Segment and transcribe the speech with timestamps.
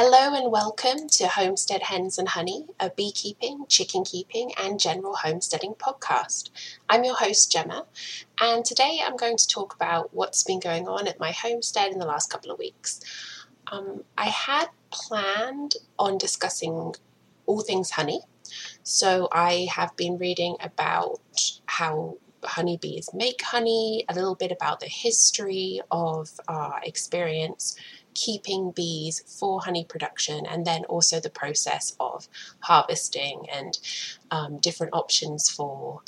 [0.00, 5.74] Hello and welcome to Homestead Hens and Honey, a beekeeping, chicken keeping, and general homesteading
[5.74, 6.50] podcast.
[6.88, 7.84] I'm your host, Gemma,
[8.40, 11.98] and today I'm going to talk about what's been going on at my homestead in
[11.98, 13.00] the last couple of weeks.
[13.72, 16.94] Um, I had planned on discussing
[17.46, 18.20] all things honey,
[18.84, 21.18] so I have been reading about
[21.66, 27.74] how honeybees make honey, a little bit about the history of our experience
[28.24, 32.28] keeping bees for honey production, and then also the process of
[32.60, 33.78] harvesting and
[34.30, 36.02] um, different options for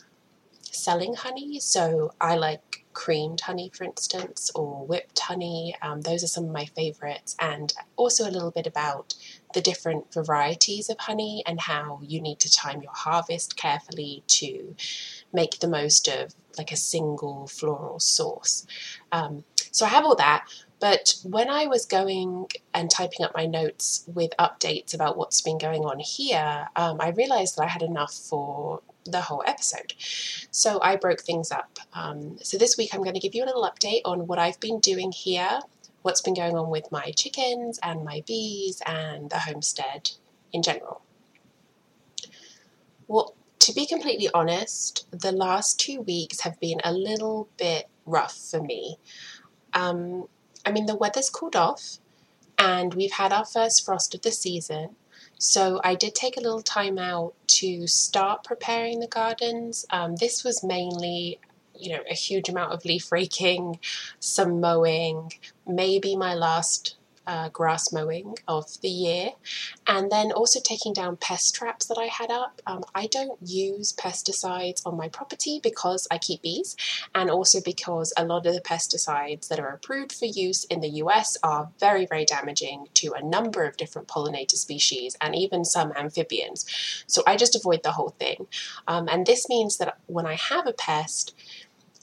[0.72, 1.60] selling honey.
[1.60, 5.74] So I like creamed honey, for instance, or whipped honey.
[5.82, 9.14] Um, those are some of my favorites, and also a little bit about
[9.54, 14.74] the different varieties of honey and how you need to time your harvest carefully to
[15.32, 18.66] make the most of like a single floral source.
[19.12, 20.46] Um, so I have all that,
[20.80, 25.58] but when I was going and typing up my notes with updates about what's been
[25.58, 29.94] going on here, um, I realized that I had enough for the whole episode.
[30.50, 31.78] So I broke things up.
[31.92, 34.58] Um, so this week I'm going to give you a little update on what I've
[34.60, 35.60] been doing here,
[36.02, 40.10] what's been going on with my chickens and my bees and the homestead
[40.52, 41.02] in general.
[43.06, 48.36] Well, to be completely honest, the last two weeks have been a little bit rough
[48.36, 48.96] for me.
[49.74, 50.26] Um,
[50.64, 51.98] I mean, the weather's cooled off
[52.58, 54.96] and we've had our first frost of the season.
[55.38, 59.86] So I did take a little time out to start preparing the gardens.
[59.90, 61.40] Um, this was mainly,
[61.74, 63.78] you know, a huge amount of leaf raking,
[64.18, 65.32] some mowing,
[65.66, 66.96] maybe my last
[67.30, 69.30] uh, grass mowing of the year,
[69.86, 72.60] and then also taking down pest traps that I had up.
[72.66, 76.74] Um, I don't use pesticides on my property because I keep bees,
[77.14, 80.88] and also because a lot of the pesticides that are approved for use in the
[81.04, 85.92] US are very, very damaging to a number of different pollinator species and even some
[85.92, 86.66] amphibians.
[87.06, 88.48] So I just avoid the whole thing.
[88.88, 91.32] Um, and this means that when I have a pest,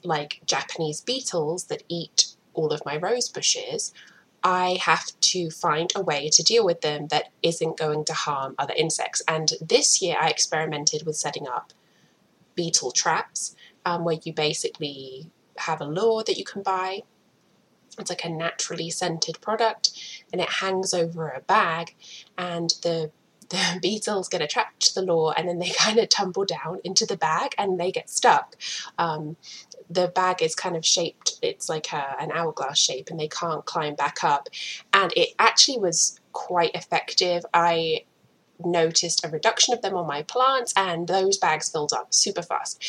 [0.06, 3.94] like Japanese beetles that eat all of my rose bushes,
[4.44, 8.56] I have to find a way to deal with them that isn't going to harm
[8.58, 9.22] other insects.
[9.28, 11.74] And this year I experimented with setting up
[12.56, 13.56] beetle traps
[13.86, 17.02] um, where you basically have a lure that you can buy.
[17.98, 19.92] It's like a naturally scented product
[20.32, 21.96] and it hangs over a bag,
[22.38, 23.12] and the
[23.50, 27.06] the beetles get attracted to the lure and then they kind of tumble down into
[27.06, 28.58] the bag and they get stuck.
[28.98, 29.38] Um,
[29.90, 33.66] the bag is kind of shaped, it's like a, an hourglass shape, and they can't
[33.66, 34.50] climb back up.
[34.94, 37.46] And it actually was quite effective.
[37.54, 38.04] I
[38.64, 42.84] noticed a reduction of them on my plants and those bags filled up super fast.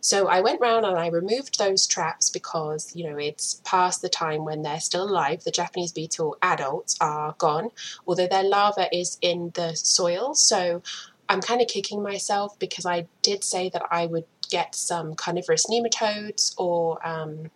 [0.00, 4.08] So I went round and I removed those traps because, you know, it's past the
[4.08, 5.44] time when they're still alive.
[5.44, 7.70] The Japanese beetle adults are gone,
[8.06, 10.34] although their larva is in the soil.
[10.34, 10.82] So
[11.28, 15.66] I'm kind of kicking myself because I did say that I would get some carnivorous
[15.66, 17.50] nematodes or um,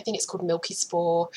[0.00, 1.28] I think it's called milky spore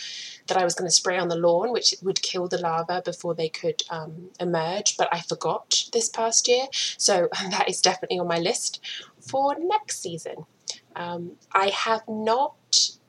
[0.48, 3.36] that I was going to spray on the lawn, which would kill the larvae before
[3.36, 4.98] they could um, emerge.
[4.98, 8.84] But I forgot this past year, so that is definitely on my list
[9.20, 10.46] for next season.
[10.96, 12.56] Um, I have not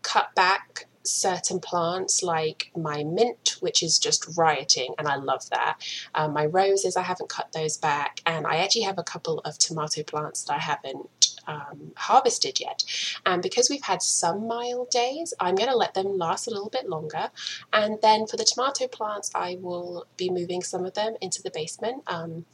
[0.03, 5.79] cut back certain plants like my mint, which is just rioting, and I love that.
[6.15, 9.57] Um, my roses, I haven't cut those back, and I actually have a couple of
[9.57, 12.85] tomato plants that I haven't um, harvested yet.
[13.25, 16.71] And because we've had some mild days, I'm going to let them last a little
[16.71, 17.31] bit longer.
[17.73, 21.51] And then for the tomato plants, I will be moving some of them into the
[21.51, 22.03] basement.
[22.07, 22.47] Um,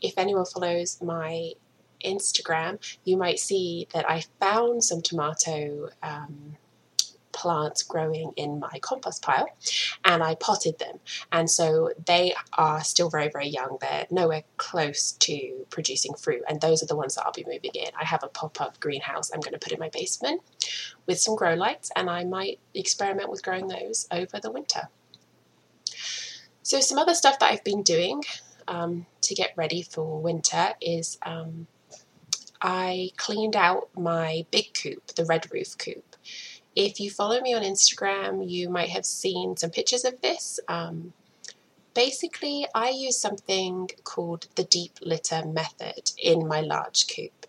[0.00, 1.52] if anyone follows my
[2.04, 6.56] Instagram, you might see that I found some tomato um,
[7.42, 9.48] plants growing in my compost pile
[10.04, 11.00] and I potted them.
[11.32, 13.78] And so they are still very, very young.
[13.80, 16.42] They're nowhere close to producing fruit.
[16.48, 17.88] And those are the ones that I'll be moving in.
[18.00, 20.40] I have a pop up greenhouse I'm going to put in my basement
[21.06, 24.88] with some grow lights, and I might experiment with growing those over the winter.
[26.62, 28.22] So, some other stuff that I've been doing
[28.68, 31.66] um, to get ready for winter is um,
[32.60, 36.11] I cleaned out my big coop, the red roof coop.
[36.74, 40.58] If you follow me on Instagram, you might have seen some pictures of this.
[40.68, 41.12] Um,
[41.94, 47.46] basically, I use something called the deep litter method in my large coop.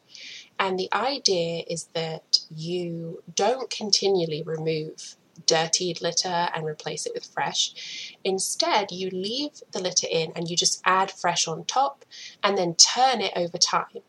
[0.60, 5.16] And the idea is that you don't continually remove
[5.46, 8.16] dirtied litter and replace it with fresh.
[8.24, 12.06] Instead, you leave the litter in and you just add fresh on top
[12.44, 14.04] and then turn it over time.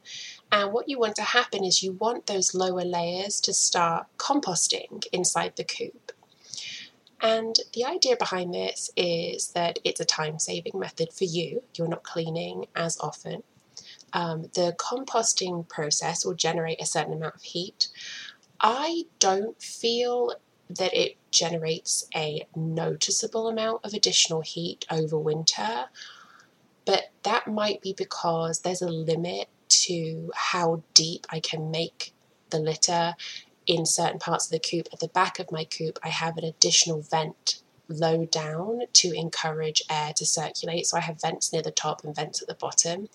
[0.54, 5.04] And what you want to happen is you want those lower layers to start composting
[5.12, 6.12] inside the coop.
[7.20, 11.64] And the idea behind this is that it's a time saving method for you.
[11.74, 13.42] You're not cleaning as often.
[14.12, 17.88] Um, the composting process will generate a certain amount of heat.
[18.60, 20.34] I don't feel
[20.70, 25.86] that it generates a noticeable amount of additional heat over winter,
[26.84, 29.48] but that might be because there's a limit
[29.86, 32.12] to how deep I can make
[32.50, 33.14] the litter
[33.66, 34.88] in certain parts of the coop.
[34.92, 39.82] At the back of my coop, I have an additional vent low down to encourage
[39.90, 40.86] air to circulate.
[40.86, 43.08] So I have vents near the top and vents at the bottom.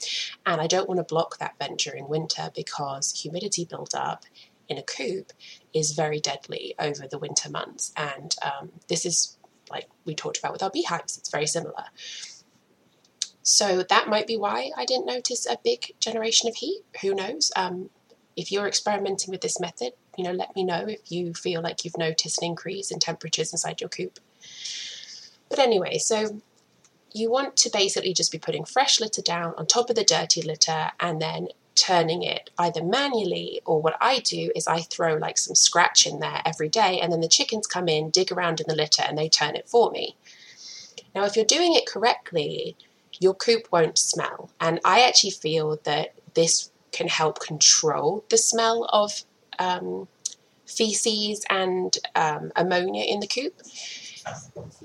[0.45, 4.25] And I don't want to block that vent during winter because humidity buildup
[4.67, 5.33] in a coop
[5.73, 7.91] is very deadly over the winter months.
[7.97, 9.37] And um, this is
[9.71, 11.85] like we talked about with our beehives, it's very similar.
[13.43, 16.83] So that might be why I didn't notice a big generation of heat.
[17.01, 17.51] Who knows?
[17.55, 17.89] Um,
[18.35, 21.83] if you're experimenting with this method, you know, let me know if you feel like
[21.83, 24.19] you've noticed an increase in temperatures inside your coop.
[25.49, 26.41] But anyway, so
[27.11, 30.41] you want to basically just be putting fresh litter down on top of the dirty
[30.41, 35.37] litter and then turning it either manually or what I do is I throw like
[35.37, 38.67] some scratch in there every day and then the chickens come in, dig around in
[38.67, 40.15] the litter and they turn it for me.
[41.15, 42.75] Now, if you're doing it correctly,
[43.19, 44.49] your coop won't smell.
[44.59, 49.23] And I actually feel that this can help control the smell of
[49.59, 50.07] um,
[50.65, 53.61] feces and um, ammonia in the coop.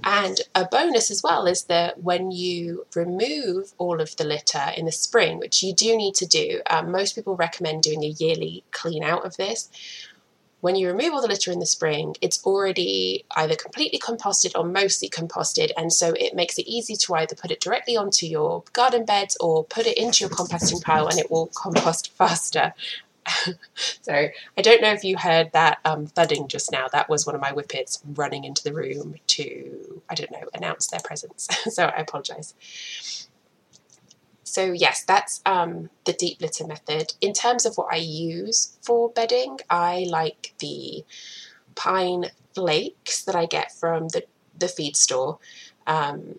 [0.03, 4.87] And a bonus as well is that when you remove all of the litter in
[4.87, 8.65] the spring, which you do need to do, um, most people recommend doing a yearly
[8.71, 9.71] clean out of this.
[10.65, 14.65] When you remove all the litter in the spring, it's already either completely composted or
[14.65, 18.65] mostly composted, and so it makes it easy to either put it directly onto your
[18.73, 22.73] garden beds or put it into your composting pile and it will compost faster.
[23.75, 26.89] so I don't know if you heard that um, thudding just now.
[26.89, 30.87] That was one of my whippets running into the room to, I don't know, announce
[30.87, 31.47] their presence.
[31.75, 32.55] so I apologise.
[34.55, 37.15] So yes, that's um, the deep litter method.
[37.21, 41.05] In terms of what I use for bedding, I like the
[41.75, 44.23] pine flakes that I get from the,
[44.57, 45.41] the feed store.
[45.89, 46.39] Um,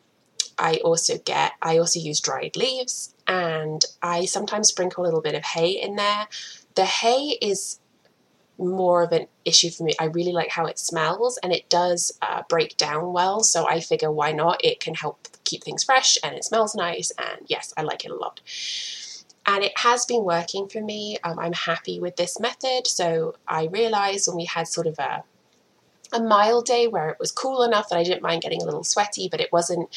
[0.57, 5.35] I also get, I also use dried leaves and I sometimes sprinkle a little bit
[5.35, 6.29] of hay in there.
[6.75, 7.79] The hay is
[8.57, 9.93] more of an issue for me.
[9.99, 13.41] I really like how it smells and it does uh, break down well.
[13.41, 14.63] So I figure why not?
[14.63, 17.11] It can help keep things fresh and it smells nice.
[17.17, 18.41] And yes, I like it a lot.
[19.45, 21.17] And it has been working for me.
[21.23, 22.87] Um, I'm happy with this method.
[22.87, 25.23] So I realized when we had sort of a
[26.13, 28.83] a mild day where it was cool enough that I didn't mind getting a little
[28.83, 29.89] sweaty, but it wasn't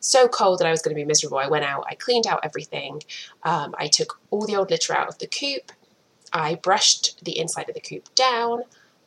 [0.00, 1.38] so cold that I was going to be miserable.
[1.38, 3.02] I went out, I cleaned out everything,
[3.44, 5.70] um, I took all the old litter out of the coop,
[6.32, 8.62] I brushed the inside of the coop down.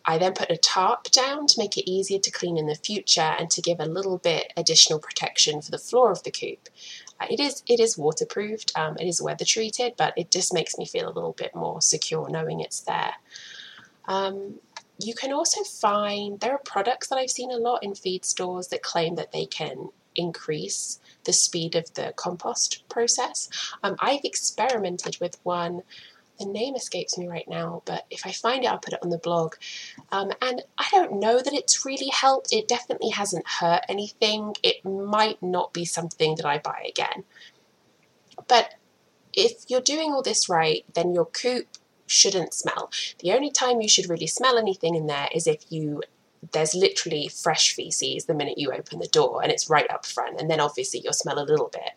[0.07, 3.22] I then put a tarp down to make it easier to clean in the future
[3.22, 6.69] and to give a little bit additional protection for the floor of the coop.
[7.19, 10.77] Uh, it is it is waterproofed, um, it is weather treated, but it just makes
[10.77, 13.13] me feel a little bit more secure knowing it's there.
[14.07, 14.60] Um,
[15.00, 18.68] you can also find there are products that I've seen a lot in feed stores
[18.68, 23.50] that claim that they can increase the speed of the compost process.
[23.83, 25.81] Um, I've experimented with one
[26.39, 29.09] the name escapes me right now, but if I find it, I'll put it on
[29.09, 29.55] the blog.
[30.11, 32.53] Um, and I don't know that it's really helped.
[32.53, 34.55] It definitely hasn't hurt anything.
[34.63, 37.23] It might not be something that I buy again.
[38.47, 38.75] But
[39.33, 41.68] if you're doing all this right, then your coop
[42.07, 42.92] shouldn't smell.
[43.19, 46.04] The only time you should really smell anything in there is if you
[46.52, 50.40] there's literally fresh feces the minute you open the door and it's right up front
[50.40, 51.92] and then obviously you'll smell a little bit.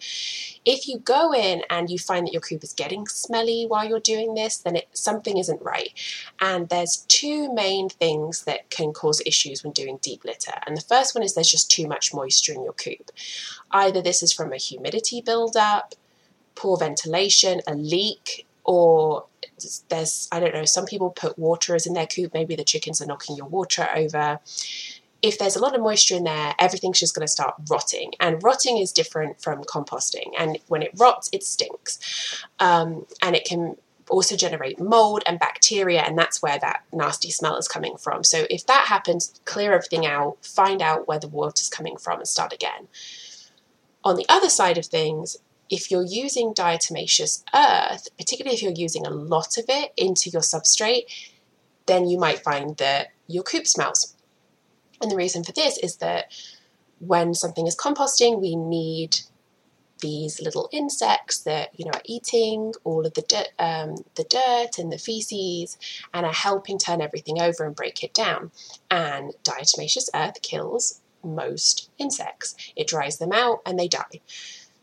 [0.64, 4.00] If you go in and you find that your coop is getting smelly while you're
[4.00, 5.93] doing this then it, something isn't right.
[6.40, 10.83] And there's two main things that can cause issues when doing deep litter and the
[10.83, 13.11] first one is there's just too much moisture in your coop.
[13.71, 15.95] Either this is from a humidity buildup
[16.59, 19.25] poor ventilation a leak or
[19.88, 22.35] there's I don't know some people put waterers in their coop.
[22.35, 24.41] Maybe the chickens are knocking your water over.
[25.21, 28.12] If there's a lot of moisture in there everything's just going to start rotting.
[28.21, 30.31] And rotting is different from composting.
[30.38, 32.45] And when it rots it stinks.
[32.59, 33.77] Um, and it can
[34.09, 38.25] also generate mold and bacteria and that's where that nasty smell is coming from.
[38.25, 42.29] So if that happens clear everything out find out where the water's coming from and
[42.29, 42.88] start again.
[44.05, 45.37] On the other side of things
[45.71, 50.43] if you're using diatomaceous earth, particularly if you're using a lot of it into your
[50.43, 51.05] substrate,
[51.87, 54.15] then you might find that your coop smells.
[55.01, 56.33] And the reason for this is that
[56.99, 59.19] when something is composting, we need
[60.01, 64.79] these little insects that you know are eating all of the dirt, um, the dirt
[64.79, 65.77] and the feces,
[66.15, 68.51] and are helping turn everything over and break it down.
[68.91, 72.55] And diatomaceous earth kills most insects.
[72.77, 74.21] It dries them out and they die.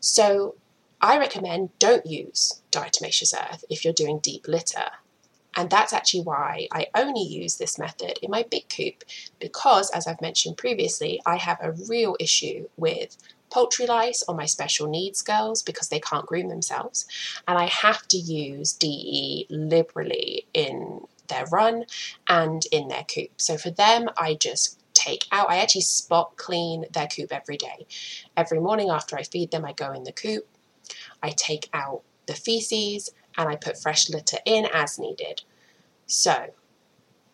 [0.00, 0.54] So
[1.00, 4.90] I recommend don't use diatomaceous earth if you're doing deep litter.
[5.56, 9.04] And that's actually why I only use this method in my big coop
[9.38, 13.16] because, as I've mentioned previously, I have a real issue with
[13.50, 17.06] poultry lice on my special needs girls because they can't groom themselves.
[17.48, 21.86] And I have to use DE liberally in their run
[22.28, 23.30] and in their coop.
[23.38, 27.86] So for them, I just take out, I actually spot clean their coop every day.
[28.36, 30.46] Every morning after I feed them, I go in the coop,
[31.22, 35.42] I take out the feces, and I put fresh litter in as needed.
[36.06, 36.50] So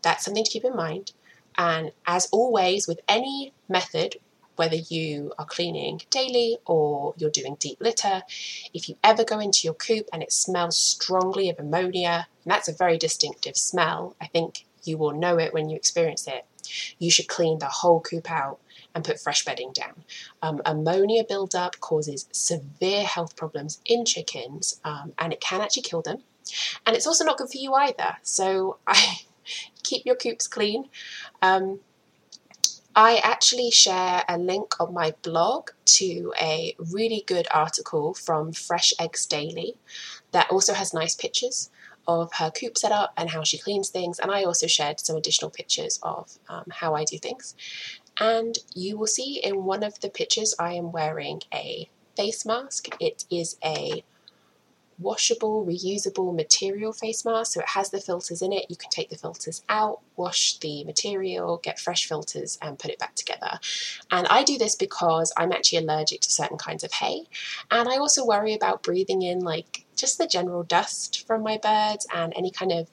[0.02, 1.12] that's something to keep in mind.
[1.56, 4.16] And as always, with any method,
[4.56, 8.22] whether you are cleaning daily or you're doing deep litter,
[8.74, 12.68] if you ever go into your coop and it smells strongly of ammonia, and that's
[12.68, 16.44] a very distinctive smell, I think you will know it when you experience it,
[16.98, 18.58] you should clean the whole coop out
[18.94, 20.04] and put fresh bedding down.
[20.42, 26.02] Um, ammonia buildup causes severe health problems in chickens um, and it can actually kill
[26.02, 26.18] them.
[26.86, 28.16] And it's also not good for you either.
[28.22, 29.20] So I
[29.82, 30.88] keep your coops clean.
[31.40, 31.80] Um,
[32.94, 38.92] I actually share a link on my blog to a really good article from Fresh
[39.00, 39.76] Eggs Daily
[40.32, 41.70] that also has nice pictures
[42.06, 44.18] of her coop setup and how she cleans things.
[44.18, 47.54] And I also shared some additional pictures of um, how I do things.
[48.18, 52.88] And you will see in one of the pictures I am wearing a face mask.
[53.00, 54.04] It is a
[54.98, 57.52] washable, reusable material face mask.
[57.52, 58.66] So it has the filters in it.
[58.68, 62.98] You can take the filters out, wash the material, get fresh filters, and put it
[62.98, 63.58] back together.
[64.10, 67.24] And I do this because I'm actually allergic to certain kinds of hay.
[67.70, 72.06] And I also worry about breathing in like just the general dust from my birds
[72.14, 72.88] and any kind of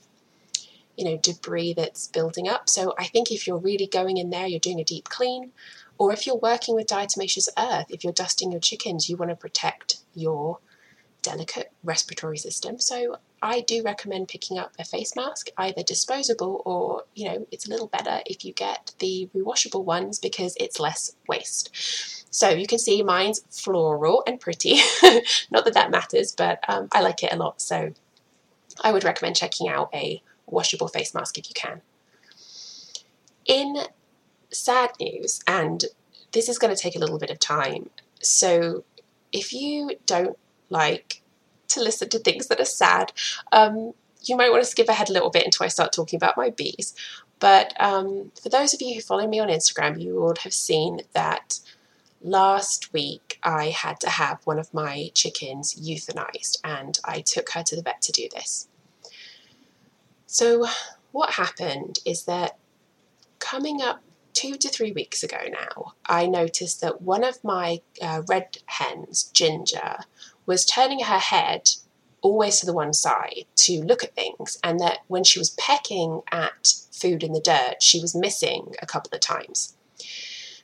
[0.99, 2.69] you know debris that's building up.
[2.69, 5.51] So I think if you're really going in there, you're doing a deep clean,
[5.97, 9.35] or if you're working with diatomaceous earth, if you're dusting your chickens, you want to
[9.35, 10.59] protect your
[11.21, 12.79] delicate respiratory system.
[12.79, 17.67] So I do recommend picking up a face mask, either disposable or, you know, it's
[17.67, 21.69] a little better if you get the rewashable ones because it's less waste.
[22.33, 24.79] So you can see mine's floral and pretty.
[25.51, 27.61] Not that that matters, but um, I like it a lot.
[27.61, 27.93] So
[28.81, 31.81] I would recommend checking out a washable face mask if you can.
[33.45, 33.77] In
[34.51, 35.85] sad news, and
[36.31, 37.89] this is going to take a little bit of time.
[38.21, 38.83] So
[39.31, 40.37] if you don't
[40.69, 41.21] like
[41.69, 43.13] to listen to things that are sad,
[43.51, 46.37] um, you might want to skip ahead a little bit until I start talking about
[46.37, 46.93] my bees.
[47.39, 51.01] But um, for those of you who follow me on Instagram, you would have seen
[51.13, 51.59] that
[52.21, 57.63] last week I had to have one of my chickens euthanized, and I took her
[57.63, 58.68] to the vet to do this.
[60.31, 60.67] So,
[61.11, 62.59] what happened is that
[63.39, 68.21] coming up two to three weeks ago now, I noticed that one of my uh,
[68.29, 70.01] red hens, Ginger,
[70.45, 71.71] was turning her head
[72.21, 76.21] always to the one side to look at things, and that when she was pecking
[76.31, 79.75] at food in the dirt, she was missing a couple of times.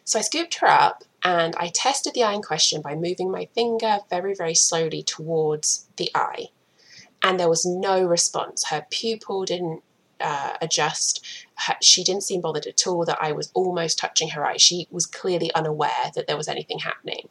[0.03, 3.47] So I scooped her up and I tested the eye in question by moving my
[3.55, 6.49] finger very, very slowly towards the eye.
[7.25, 8.65] And there was no response.
[8.65, 9.81] Her pupil didn't
[10.19, 11.25] uh, adjust.
[11.55, 14.57] Her, she didn't seem bothered at all that I was almost touching her eye.
[14.57, 17.27] She was clearly unaware that there was anything happening.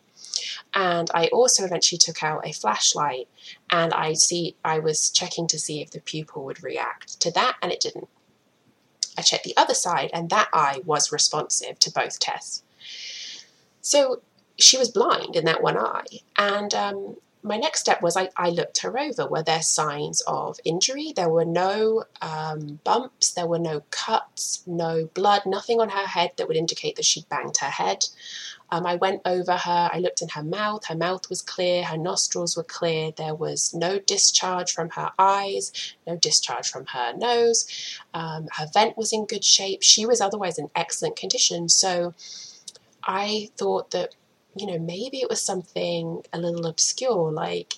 [0.75, 3.29] And I also eventually took out a flashlight
[3.71, 7.57] and I see I was checking to see if the pupil would react to that
[7.63, 8.09] and it didn't.
[9.17, 12.65] I checked the other side and that eye was responsive to both tests.
[13.81, 14.23] So
[14.59, 16.23] she was blind in that one eye.
[16.37, 19.27] And um, my next step was I, I, looked her over.
[19.27, 21.13] Were there signs of injury?
[21.15, 26.31] There were no um, bumps, there were no cuts, no blood, nothing on her head
[26.37, 28.07] that would indicate that she'd banged her head.
[28.71, 31.99] Um, I went over her, I looked in her mouth, her mouth was clear, her
[31.99, 35.71] nostrils were clear, there was no discharge from her eyes,
[36.07, 37.67] no discharge from her nose,
[38.15, 41.69] um, her vent was in good shape, she was otherwise in excellent condition.
[41.69, 42.15] So
[43.05, 44.15] I thought that,
[44.57, 47.75] you know, maybe it was something a little obscure, like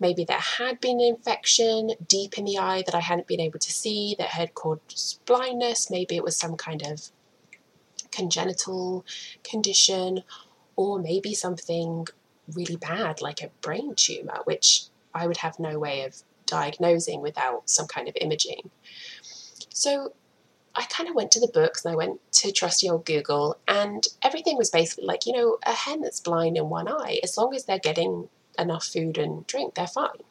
[0.00, 3.58] maybe there had been an infection deep in the eye that I hadn't been able
[3.58, 7.10] to see that had caused blindness, maybe it was some kind of
[8.10, 9.04] congenital
[9.42, 10.22] condition,
[10.76, 12.06] or maybe something
[12.52, 17.70] really bad like a brain tumor, which I would have no way of diagnosing without
[17.70, 18.70] some kind of imaging.
[19.70, 20.12] So
[20.74, 24.06] I kind of went to the books and I went to trusty old Google, and
[24.22, 27.54] everything was basically like, you know, a hen that's blind in one eye, as long
[27.54, 30.22] as they're getting enough food and drink, they're fine.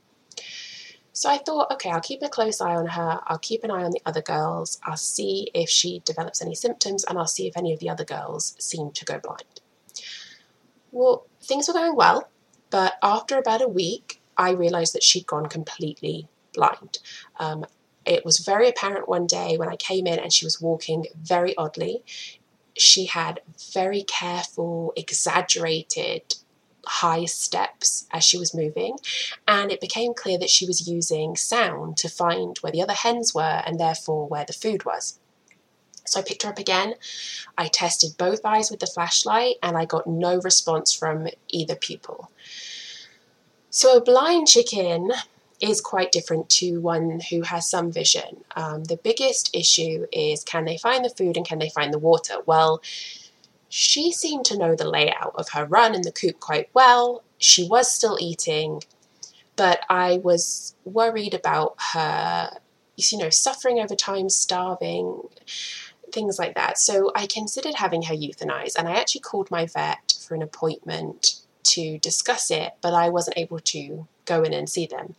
[1.14, 3.20] So I thought, okay, I'll keep a close eye on her.
[3.28, 4.80] I'll keep an eye on the other girls.
[4.86, 8.06] I'll see if she develops any symptoms and I'll see if any of the other
[8.06, 9.62] girls seem to go blind.
[10.92, 12.30] Well, things were going well,
[12.70, 17.00] but after about a week, I realized that she'd gone completely blind.
[17.40, 17.66] Um,
[18.06, 21.56] it was very apparent one day when I came in and she was walking very
[21.58, 22.04] oddly.
[22.78, 23.42] She had
[23.74, 26.36] very careful, exaggerated
[26.86, 28.98] high steps as she was moving,
[29.48, 33.36] and it became clear that she was using sound to find where the other hens
[33.36, 35.20] were and therefore where the food was.
[36.06, 36.96] So I picked her up again.
[37.58, 42.32] I tested both eyes with the flashlight and I got no response from either pupil.
[43.70, 45.12] So a blind chicken
[45.62, 48.44] is quite different to one who has some vision.
[48.56, 52.00] Um, the biggest issue is can they find the food and can they find the
[52.00, 52.36] water?
[52.46, 52.82] Well,
[53.70, 57.24] she seemed to know the layout of her run in the coop quite well.
[57.38, 58.84] She was still eating,
[59.56, 62.58] but I was worried about her,
[62.98, 65.22] you know, suffering over time, starving,
[66.12, 66.80] things like that.
[66.80, 71.36] So I considered having her euthanized, and I actually called my vet for an appointment
[71.64, 75.16] to discuss it, but I wasn't able to go in and see them.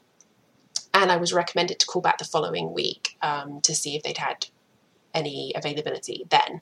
[0.94, 4.18] And I was recommended to call back the following week um, to see if they'd
[4.18, 4.46] had
[5.14, 6.60] any availability then.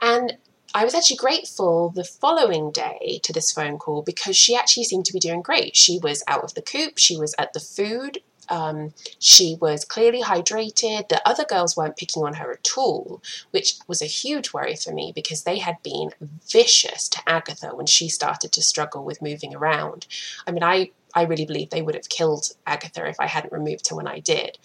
[0.00, 0.36] And
[0.72, 5.04] I was actually grateful the following day to this phone call because she actually seemed
[5.06, 5.76] to be doing great.
[5.76, 8.18] She was out of the coop, she was at the food,
[8.50, 11.08] um, she was clearly hydrated.
[11.08, 14.92] The other girls weren't picking on her at all, which was a huge worry for
[14.92, 16.10] me because they had been
[16.50, 20.06] vicious to Agatha when she started to struggle with moving around.
[20.46, 23.88] I mean, I, I really believe they would have killed Agatha if I hadn't removed
[23.88, 24.58] her when I did.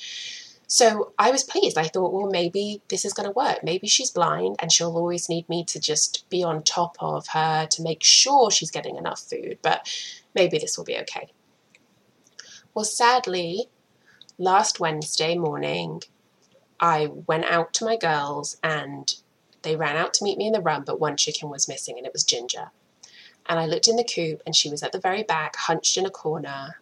[0.68, 1.78] So I was pleased.
[1.78, 3.64] I thought, well, maybe this is going to work.
[3.64, 7.68] Maybe she's blind and she'll always need me to just be on top of her
[7.68, 9.88] to make sure she's getting enough food, but
[10.34, 11.30] maybe this will be okay.
[12.74, 13.68] Well, sadly,
[14.38, 16.02] last Wednesday morning,
[16.80, 19.14] I went out to my girls and
[19.62, 22.06] they ran out to meet me in the run, but one chicken was missing and
[22.06, 22.72] it was Ginger.
[23.48, 26.06] And I looked in the coop and she was at the very back, hunched in
[26.06, 26.80] a corner,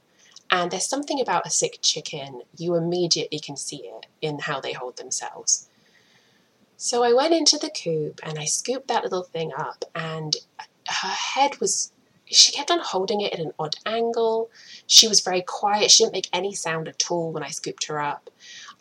[0.49, 4.73] and there's something about a sick chicken, you immediately can see it in how they
[4.73, 5.67] hold themselves.
[6.77, 10.35] So I went into the coop and I scooped that little thing up, and
[10.87, 11.91] her head was.
[12.25, 14.49] She kept on holding it at an odd angle.
[14.87, 15.91] She was very quiet.
[15.91, 18.29] She didn't make any sound at all when I scooped her up.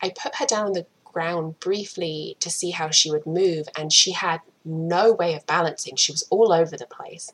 [0.01, 3.93] I put her down on the ground briefly to see how she would move, and
[3.93, 5.95] she had no way of balancing.
[5.95, 7.31] She was all over the place.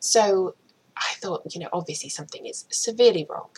[0.00, 0.54] So
[0.96, 3.50] I thought, you know, obviously something is severely wrong.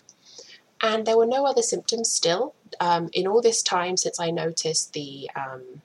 [0.80, 2.54] And there were no other symptoms still.
[2.80, 5.82] Um, in all this time since I noticed the um,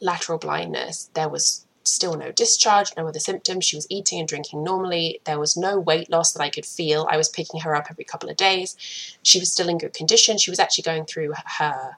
[0.00, 3.64] lateral blindness, there was still no discharge, no other symptoms.
[3.64, 5.20] She was eating and drinking normally.
[5.24, 7.06] There was no weight loss that I could feel.
[7.10, 8.76] I was picking her up every couple of days.
[9.22, 10.38] She was still in good condition.
[10.38, 11.96] She was actually going through her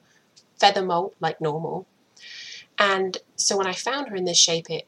[0.63, 1.87] feather molt like normal.
[2.79, 4.87] And so when I found her in this shape, it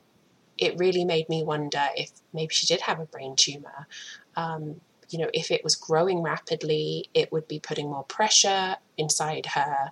[0.57, 3.89] it really made me wonder if maybe she did have a brain tumor.
[4.37, 9.47] Um, you know, if it was growing rapidly, it would be putting more pressure inside
[9.47, 9.91] her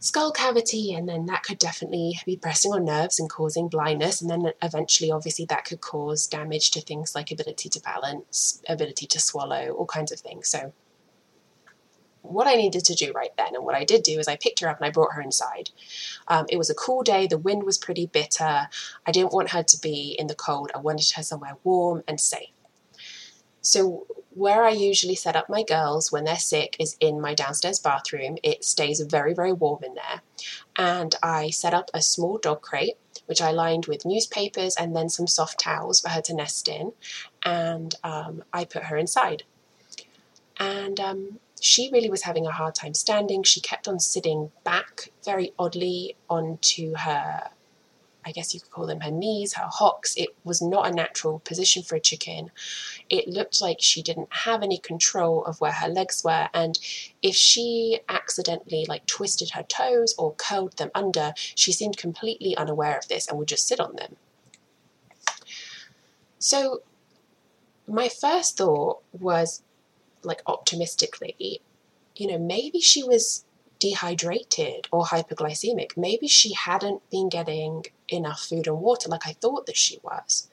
[0.00, 4.20] skull cavity, and then that could definitely be pressing on nerves and causing blindness.
[4.20, 9.06] And then eventually, obviously, that could cause damage to things like ability to balance, ability
[9.06, 10.48] to swallow, all kinds of things.
[10.48, 10.72] So,
[12.24, 14.60] what I needed to do right then, and what I did do, is I picked
[14.60, 15.70] her up and I brought her inside.
[16.26, 18.68] Um, it was a cool day, the wind was pretty bitter.
[19.06, 22.20] I didn't want her to be in the cold, I wanted her somewhere warm and
[22.20, 22.48] safe.
[23.60, 27.78] So, where I usually set up my girls when they're sick is in my downstairs
[27.78, 28.36] bathroom.
[28.42, 30.22] It stays very, very warm in there.
[30.76, 35.08] And I set up a small dog crate, which I lined with newspapers and then
[35.08, 36.92] some soft towels for her to nest in.
[37.44, 39.44] And um, I put her inside.
[40.58, 43.42] And um, she really was having a hard time standing.
[43.42, 47.48] She kept on sitting back very oddly onto her,
[48.24, 50.14] I guess you could call them her knees, her hocks.
[50.16, 52.50] It was not a natural position for a chicken.
[53.08, 56.48] It looked like she didn't have any control of where her legs were.
[56.52, 56.78] And
[57.22, 62.98] if she accidentally like twisted her toes or curled them under, she seemed completely unaware
[62.98, 64.16] of this and would just sit on them.
[66.38, 66.82] So
[67.86, 69.62] my first thought was
[70.24, 71.60] like optimistically,
[72.16, 73.44] you know, maybe she was
[73.78, 75.96] dehydrated or hypoglycemic.
[75.96, 80.48] Maybe she hadn't been getting enough food and water like I thought that she was.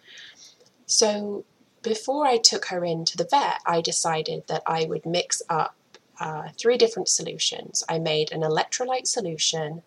[0.86, 1.46] So
[1.82, 5.76] before I took her in to the vet, I decided that I would mix up
[6.20, 7.84] uh, three different solutions.
[7.90, 9.82] I made an electrolyte solution,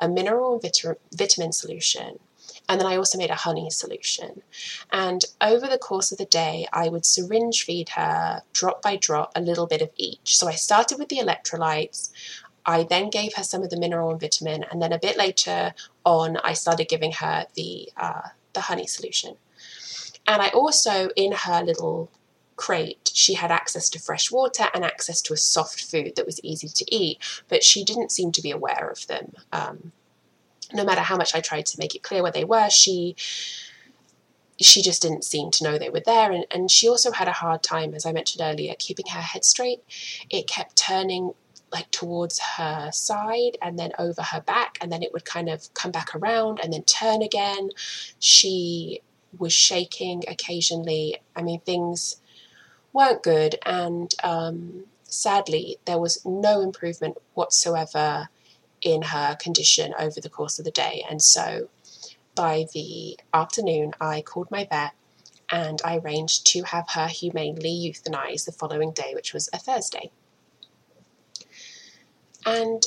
[0.00, 2.18] a mineral and vit- vitamin solution,
[2.68, 4.42] and then I also made a honey solution.
[4.92, 9.32] And over the course of the day, I would syringe feed her drop by drop
[9.34, 10.36] a little bit of each.
[10.36, 12.10] So I started with the electrolytes.
[12.66, 15.72] I then gave her some of the mineral and vitamin, and then a bit later
[16.04, 19.36] on, I started giving her the uh, the honey solution.
[20.26, 22.10] And I also, in her little
[22.56, 26.40] crate, she had access to fresh water and access to a soft food that was
[26.42, 29.32] easy to eat, but she didn't seem to be aware of them.
[29.52, 29.92] Um,
[30.72, 33.16] no matter how much I tried to make it clear where they were, she
[34.60, 36.32] she just didn't seem to know they were there.
[36.32, 39.44] And, and she also had a hard time, as I mentioned earlier, keeping her head
[39.44, 39.84] straight.
[40.30, 41.32] It kept turning
[41.70, 45.72] like towards her side and then over her back, and then it would kind of
[45.74, 47.70] come back around and then turn again.
[48.18, 49.00] She
[49.38, 51.18] was shaking occasionally.
[51.36, 52.16] I mean, things
[52.92, 58.28] weren't good, and um, sadly, there was no improvement whatsoever
[58.82, 61.04] in her condition over the course of the day.
[61.08, 61.68] And so
[62.34, 64.92] by the afternoon, I called my vet
[65.50, 70.10] and I arranged to have her humanely euthanized the following day, which was a Thursday.
[72.44, 72.86] And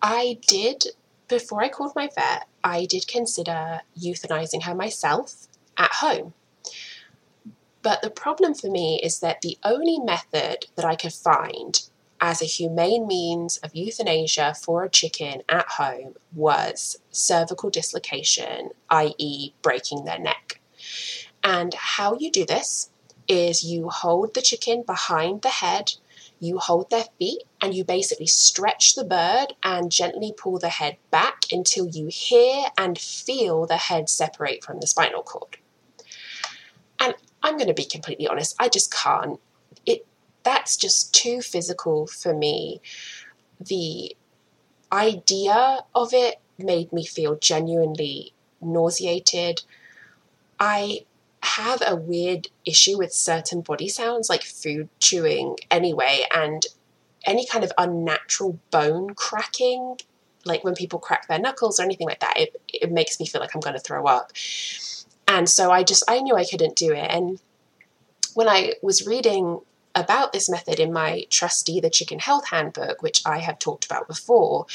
[0.00, 0.86] I did,
[1.28, 6.34] before I called my vet, I did consider euthanizing her myself at home.
[7.82, 11.80] But the problem for me is that the only method that I could find
[12.20, 19.52] as a humane means of euthanasia for a chicken at home was cervical dislocation, i.e.,
[19.62, 20.60] breaking their neck.
[21.44, 22.90] And how you do this
[23.28, 25.92] is you hold the chicken behind the head,
[26.40, 30.96] you hold their feet, and you basically stretch the bird and gently pull the head
[31.10, 35.58] back until you hear and feel the head separate from the spinal cord.
[37.00, 39.38] And I'm going to be completely honest, I just can't
[40.48, 42.80] that's just too physical for me.
[43.60, 44.16] The
[44.90, 48.32] idea of it made me feel genuinely
[48.62, 49.60] nauseated.
[50.58, 51.04] I
[51.42, 56.64] have a weird issue with certain body sounds, like food chewing, anyway, and
[57.24, 59.98] any kind of unnatural bone cracking,
[60.46, 63.42] like when people crack their knuckles or anything like that, it, it makes me feel
[63.42, 64.32] like I'm going to throw up.
[65.28, 67.10] And so I just, I knew I couldn't do it.
[67.10, 67.38] And
[68.32, 69.60] when I was reading
[69.94, 74.08] about this method in my Trusty the Chicken Health Handbook, which I have talked about
[74.08, 74.66] before.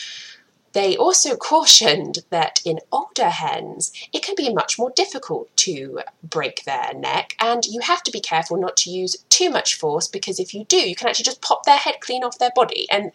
[0.73, 6.65] They also cautioned that in older hens, it can be much more difficult to break
[6.65, 10.39] their neck, and you have to be careful not to use too much force because
[10.39, 12.88] if you do, you can actually just pop their head clean off their body.
[12.91, 13.12] And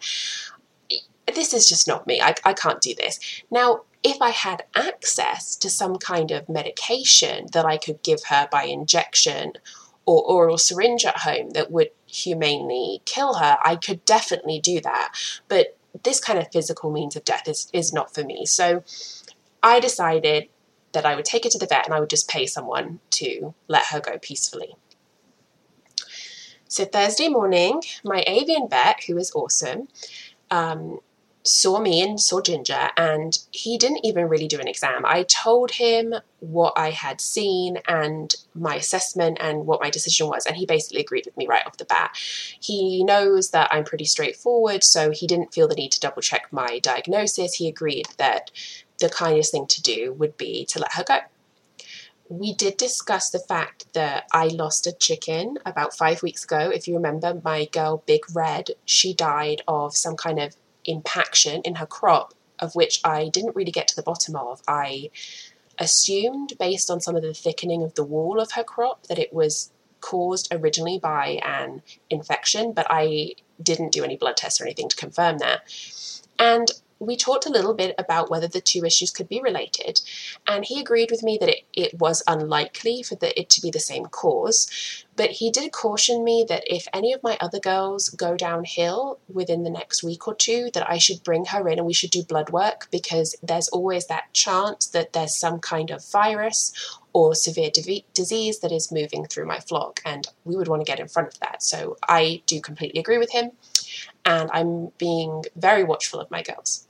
[1.35, 2.21] this is just not me.
[2.21, 3.19] I, I can't do this.
[3.51, 8.47] Now, if I had access to some kind of medication that I could give her
[8.49, 9.53] by injection
[10.09, 15.13] or oral syringe at home that would humanely kill her, I could definitely do that.
[15.47, 18.47] But this kind of physical means of death is, is not for me.
[18.47, 18.83] So
[19.61, 20.49] I decided
[20.93, 23.53] that I would take her to the vet and I would just pay someone to
[23.67, 24.73] let her go peacefully.
[26.67, 29.89] So Thursday morning, my avian vet, who is awesome,
[30.49, 31.01] um,
[31.49, 35.03] saw me and saw Ginger, and he didn't even really do an exam.
[35.03, 40.45] I told him what I had seen and my assessment and what my decision was,
[40.45, 42.15] and he basically agreed with me right off the bat.
[42.59, 46.47] He knows that I'm pretty straightforward, so he didn't feel the need to double check
[46.51, 47.55] my diagnosis.
[47.55, 48.51] He agreed that
[48.99, 51.17] the kindest thing to do would be to let her go.
[52.29, 56.69] We did discuss the fact that I lost a chicken about five weeks ago.
[56.69, 60.55] If you remember, my girl Big Red, she died of some kind of
[60.89, 64.61] impaction in her crop, of which I didn't really get to the bottom of.
[64.67, 65.09] I
[65.77, 69.33] assumed, based on some of the thickening of the wall of her crop, that it
[69.33, 69.71] was
[70.01, 74.95] caused originally by an infection, but I didn't do any blood tests or anything to
[74.95, 75.61] confirm that.
[76.37, 80.01] And we talked a little bit about whether the two issues could be related,
[80.45, 83.71] and he agreed with me that it, it was unlikely for the, it to be
[83.71, 85.05] the same cause.
[85.15, 89.63] But he did caution me that if any of my other girls go downhill within
[89.63, 92.23] the next week or two, that I should bring her in and we should do
[92.23, 96.73] blood work because there's always that chance that there's some kind of virus
[97.11, 97.69] or severe
[98.13, 101.27] disease that is moving through my flock, and we would want to get in front
[101.29, 101.63] of that.
[101.63, 103.51] So I do completely agree with him,
[104.25, 106.87] and I'm being very watchful of my girls.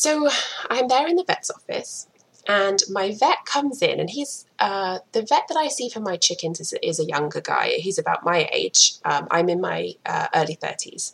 [0.00, 0.30] So
[0.70, 2.08] I'm there in the vet's office,
[2.48, 6.16] and my vet comes in, and he's uh, the vet that I see for my
[6.16, 7.72] chickens is, is a younger guy.
[7.76, 8.94] He's about my age.
[9.04, 11.12] Um, I'm in my uh, early 30s.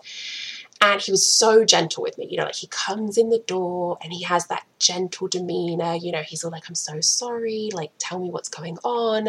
[0.81, 3.99] And he was so gentle with me, you know, like he comes in the door
[4.03, 7.93] and he has that gentle demeanor, you know, he's all like, I'm so sorry, like,
[7.99, 9.29] tell me what's going on,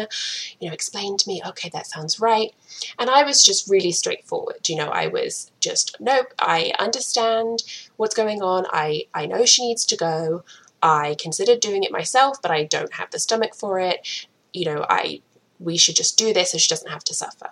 [0.60, 2.54] you know, explain to me, okay, that sounds right.
[2.98, 7.62] And I was just really straightforward, you know, I was just, nope, I understand
[7.96, 10.44] what's going on, I, I know she needs to go,
[10.82, 14.26] I considered doing it myself, but I don't have the stomach for it.
[14.52, 15.22] You know, I
[15.58, 17.50] we should just do this so she doesn't have to suffer.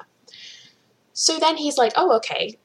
[1.13, 2.57] So then he's like, oh, okay,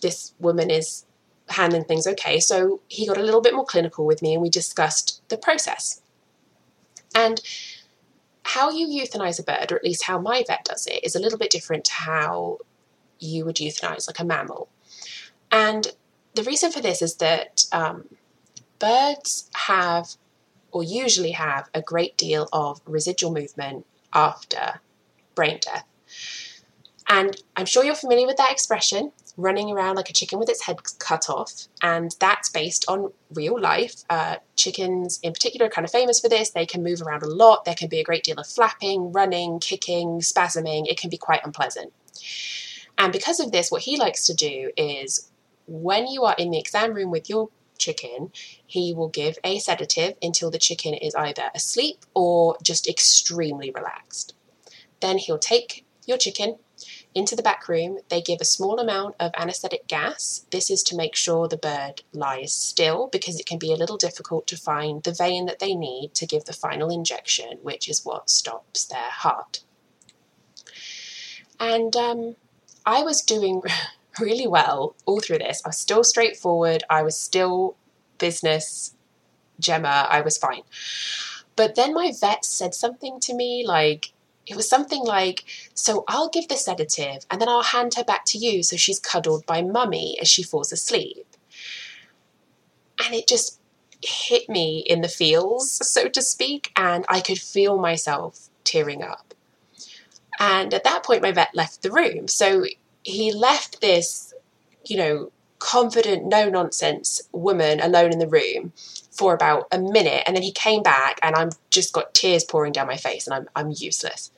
[0.00, 1.04] this woman is
[1.48, 2.40] handling things okay.
[2.40, 6.00] So he got a little bit more clinical with me and we discussed the process.
[7.14, 7.40] And
[8.44, 11.20] how you euthanize a bird, or at least how my vet does it, is a
[11.20, 12.58] little bit different to how
[13.18, 14.68] you would euthanize like a mammal.
[15.52, 15.88] And
[16.34, 18.08] the reason for this is that um,
[18.78, 20.14] birds have,
[20.72, 24.80] or usually have, a great deal of residual movement after
[25.34, 25.84] brain death.
[27.08, 30.62] And I'm sure you're familiar with that expression running around like a chicken with its
[30.62, 31.66] head cut off.
[31.82, 34.04] And that's based on real life.
[34.08, 36.50] Uh, chickens, in particular, are kind of famous for this.
[36.50, 37.64] They can move around a lot.
[37.64, 40.86] There can be a great deal of flapping, running, kicking, spasming.
[40.86, 41.92] It can be quite unpleasant.
[42.98, 45.30] And because of this, what he likes to do is
[45.66, 47.48] when you are in the exam room with your
[47.78, 48.30] chicken,
[48.66, 54.34] he will give a sedative until the chicken is either asleep or just extremely relaxed.
[55.00, 56.58] Then he'll take your chicken
[57.14, 57.98] into the back room.
[58.08, 60.46] They give a small amount of anesthetic gas.
[60.50, 63.96] This is to make sure the bird lies still because it can be a little
[63.96, 68.04] difficult to find the vein that they need to give the final injection, which is
[68.04, 69.62] what stops their heart.
[71.58, 72.36] And um,
[72.86, 73.62] I was doing
[74.20, 75.62] really well all through this.
[75.64, 76.84] I was still straightforward.
[76.88, 77.76] I was still
[78.18, 78.94] business
[79.58, 80.06] Gemma.
[80.08, 80.62] I was fine.
[81.56, 84.12] But then my vet said something to me like,
[84.50, 88.24] it was something like, So I'll give the sedative and then I'll hand her back
[88.26, 91.26] to you so she's cuddled by mummy as she falls asleep.
[93.04, 93.60] And it just
[94.02, 99.34] hit me in the feels, so to speak, and I could feel myself tearing up.
[100.38, 102.26] And at that point, my vet left the room.
[102.26, 102.64] So
[103.04, 104.34] he left this,
[104.84, 108.72] you know, confident, no nonsense woman alone in the room
[109.12, 112.72] for about a minute and then he came back and I've just got tears pouring
[112.72, 114.30] down my face and I'm I'm useless.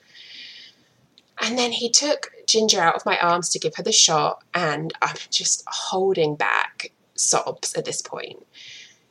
[1.43, 4.93] And then he took Ginger out of my arms to give her the shot and
[5.01, 8.45] I'm just holding back sobs at this point.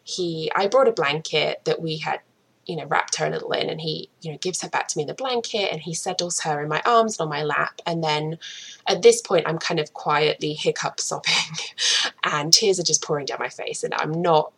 [0.03, 2.21] He I brought a blanket that we had
[2.65, 4.97] you know, wrapped her a little in and he, you know, gives her back to
[4.97, 7.81] me in the blanket and he settles her in my arms and on my lap.
[7.87, 8.39] And then
[8.87, 11.35] at this point, I'm kind of quietly hiccup sobbing
[12.25, 13.83] and tears are just pouring down my face.
[13.83, 14.53] And I'm not,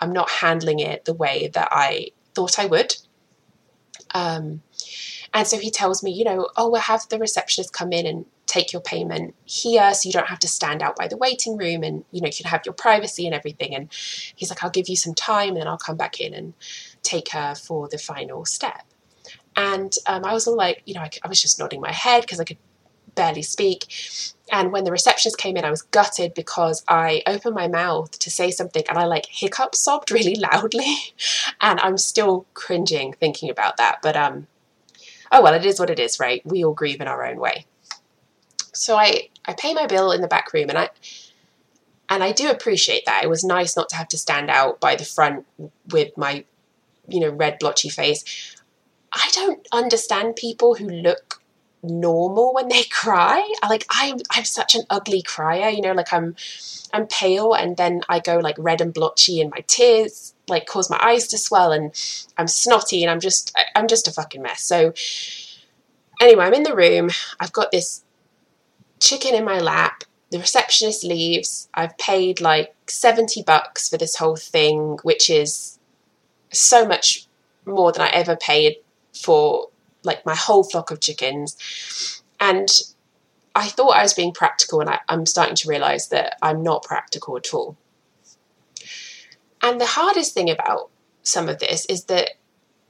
[0.00, 2.96] I'm not handling it the way that I thought I would.
[4.12, 4.62] Um,
[5.36, 8.24] and so he tells me, you know, oh, we'll have the receptionist come in and
[8.46, 11.82] take your payment here so you don't have to stand out by the waiting room
[11.82, 13.92] and you know you can have your privacy and everything and
[14.36, 16.54] he's like i'll give you some time and then i'll come back in and
[17.06, 18.84] take her for the final step.
[19.54, 22.22] And um, I was all like, you know, I, I was just nodding my head
[22.22, 22.58] because I could
[23.14, 23.86] barely speak.
[24.52, 28.30] And when the receptionist came in, I was gutted because I opened my mouth to
[28.30, 30.96] say something and I like hiccup sobbed really loudly.
[31.60, 34.00] and I'm still cringing thinking about that.
[34.02, 34.46] But um,
[35.32, 36.42] oh well, it is what it is, right?
[36.44, 37.66] We all grieve in our own way.
[38.72, 40.90] So I, I pay my bill in the back room and I
[42.08, 43.24] and I do appreciate that.
[43.24, 45.44] It was nice not to have to stand out by the front
[45.90, 46.44] with my
[47.08, 48.24] you know, red blotchy face.
[49.12, 51.40] I don't understand people who look
[51.82, 53.48] normal when they cry.
[53.68, 56.36] Like I'm I'm such an ugly crier, you know, like I'm
[56.92, 60.90] I'm pale and then I go like red and blotchy and my tears like cause
[60.90, 61.92] my eyes to swell and
[62.36, 64.62] I'm snotty and I'm just I'm just a fucking mess.
[64.62, 64.92] So
[66.20, 67.10] anyway, I'm in the room.
[67.40, 68.04] I've got this
[69.00, 70.04] chicken in my lap.
[70.30, 71.68] The receptionist leaves.
[71.74, 75.78] I've paid like 70 bucks for this whole thing, which is
[76.52, 77.26] so much
[77.64, 78.76] more than I ever paid
[79.14, 79.68] for
[80.02, 82.22] like my whole flock of chickens.
[82.40, 82.68] And
[83.54, 86.82] I thought I was being practical, and I, I'm starting to realize that I'm not
[86.82, 87.76] practical at all.
[89.66, 90.90] And the hardest thing about
[91.24, 92.30] some of this is that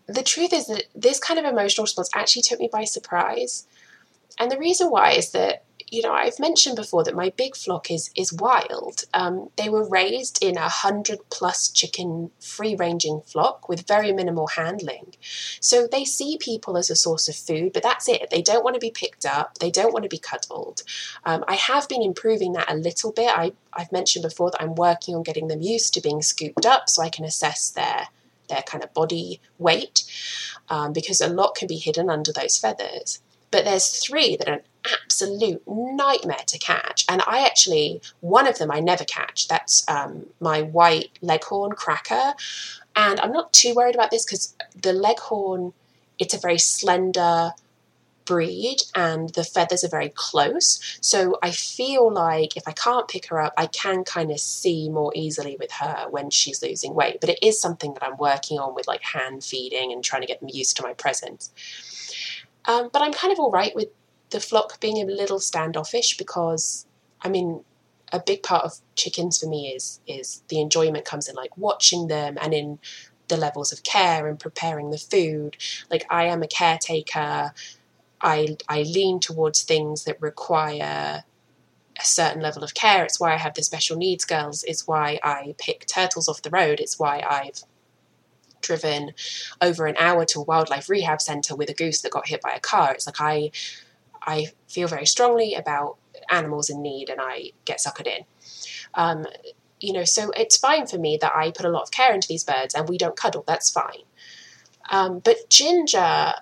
[0.06, 3.66] the truth is that this kind of emotional response actually took me by surprise.
[4.38, 5.64] And the reason why is that
[5.96, 9.04] you know, I've mentioned before that my big flock is is wild.
[9.14, 14.48] Um, they were raised in a hundred plus chicken free ranging flock with very minimal
[14.48, 15.14] handling.
[15.58, 18.28] So they see people as a source of food, but that's it.
[18.30, 19.56] They don't want to be picked up.
[19.56, 20.82] They don't want to be cuddled.
[21.24, 23.30] Um, I have been improving that a little bit.
[23.34, 26.90] I, I've mentioned before that I'm working on getting them used to being scooped up
[26.90, 28.08] so I can assess their
[28.50, 30.04] their kind of body weight
[30.68, 33.20] um, because a lot can be hidden under those feathers.
[33.50, 37.04] But there's three that are absolute nightmare to catch.
[37.08, 39.48] And I actually, one of them I never catch.
[39.48, 42.34] That's um, my white leghorn cracker.
[42.94, 45.72] And I'm not too worried about this because the leghorn,
[46.18, 47.52] it's a very slender,
[48.26, 50.98] breed and the feathers are very close.
[51.00, 54.90] So I feel like if I can't pick her up, I can kind of see
[54.90, 57.18] more easily with her when she's losing weight.
[57.20, 60.28] But it is something that I'm working on with like hand feeding and trying to
[60.28, 61.50] get them used to my presence.
[62.66, 63.88] Um, but I'm kind of all right with
[64.30, 66.86] the flock being a little standoffish because,
[67.22, 67.64] I mean,
[68.12, 72.06] a big part of chickens for me is is the enjoyment comes in like watching
[72.06, 72.78] them and in
[73.28, 75.56] the levels of care and preparing the food.
[75.90, 77.52] Like I am a caretaker.
[78.20, 81.24] I I lean towards things that require
[81.98, 83.04] a certain level of care.
[83.04, 84.62] It's why I have the special needs girls.
[84.64, 86.78] It's why I pick turtles off the road.
[86.78, 87.62] It's why I've
[88.60, 89.12] driven
[89.60, 92.52] over an hour to a wildlife rehab centre with a goose that got hit by
[92.52, 92.92] a car.
[92.92, 93.50] It's like I
[94.26, 95.96] I feel very strongly about
[96.30, 98.24] animals in need and I get suckered in.
[98.94, 99.26] Um,
[99.80, 102.28] you know, so it's fine for me that I put a lot of care into
[102.28, 103.44] these birds and we don't cuddle.
[103.46, 104.04] That's fine.
[104.90, 106.34] Um, but Ginger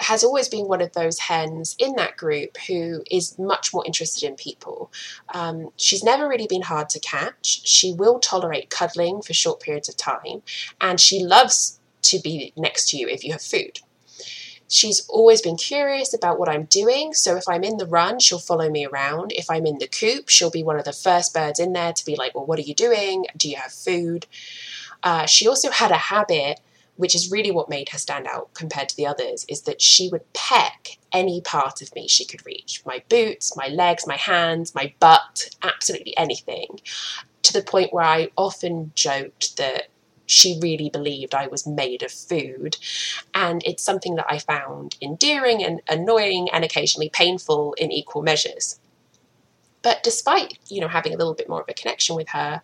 [0.00, 4.26] has always been one of those hens in that group who is much more interested
[4.26, 4.90] in people.
[5.34, 7.66] Um, she's never really been hard to catch.
[7.66, 10.42] She will tolerate cuddling for short periods of time,
[10.80, 13.80] and she loves to be next to you if you have food.
[14.72, 18.38] She's always been curious about what I'm doing, so if I'm in the run, she'll
[18.38, 19.32] follow me around.
[19.32, 22.04] If I'm in the coop, she'll be one of the first birds in there to
[22.04, 23.26] be like, Well, what are you doing?
[23.36, 24.26] Do you have food?
[25.02, 26.60] Uh, she also had a habit,
[26.96, 30.08] which is really what made her stand out compared to the others, is that she
[30.08, 34.72] would peck any part of me she could reach my boots, my legs, my hands,
[34.72, 36.80] my butt, absolutely anything.
[37.42, 39.88] To the point where I often joked that
[40.30, 42.76] she really believed I was made of food.
[43.34, 48.78] And it's something that I found endearing and annoying and occasionally painful in equal measures.
[49.82, 52.62] But despite, you know, having a little bit more of a connection with her,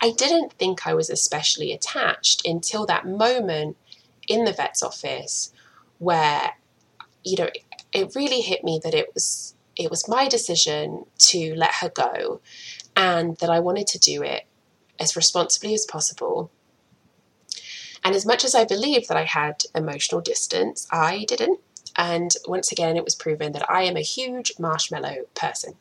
[0.00, 3.76] I didn't think I was especially attached until that moment
[4.28, 5.52] in the vet's office
[5.98, 6.52] where,
[7.24, 7.50] you know,
[7.92, 12.40] it really hit me that it was it was my decision to let her go
[12.94, 14.44] and that I wanted to do it
[15.00, 16.52] as responsibly as possible
[18.04, 21.58] and as much as I believed that I had emotional distance, I didn't.
[21.96, 25.74] And once again, it was proven that I am a huge marshmallow person.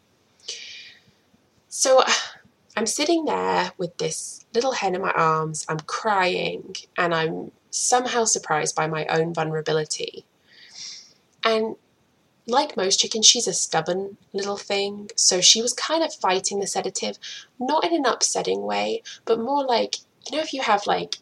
[1.67, 2.03] So
[2.77, 8.23] I'm sitting there with this little hen in my arms, I'm crying, and I'm somehow
[8.23, 10.25] surprised by my own vulnerability.
[11.43, 11.75] And
[12.47, 16.67] like most chickens, she's a stubborn little thing, so she was kind of fighting the
[16.67, 17.17] sedative,
[17.59, 19.97] not in an upsetting way, but more like,
[20.29, 21.17] you know, if you have like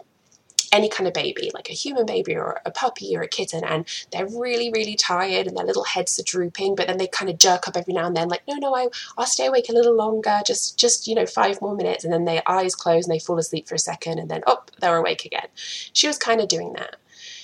[0.71, 3.85] any kind of baby, like a human baby or a puppy or a kitten, and
[4.11, 7.37] they're really, really tired and their little heads are drooping, but then they kind of
[7.37, 9.95] jerk up every now and then, like, no, no, I, I'll stay awake a little
[9.95, 12.03] longer, just, just, you know, five more minutes.
[12.03, 14.63] And then their eyes close and they fall asleep for a second, and then, oh,
[14.79, 15.47] they're awake again.
[15.55, 16.95] She was kind of doing that.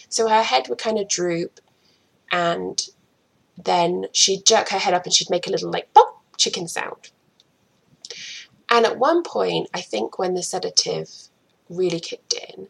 [0.10, 1.60] So her head would kind of droop,
[2.32, 2.82] and
[3.58, 7.12] then she'd jerk her head up and she'd make a little, like, pop, chicken sound.
[8.70, 11.10] And at one point, I think when the sedative
[11.70, 12.68] really kicked in,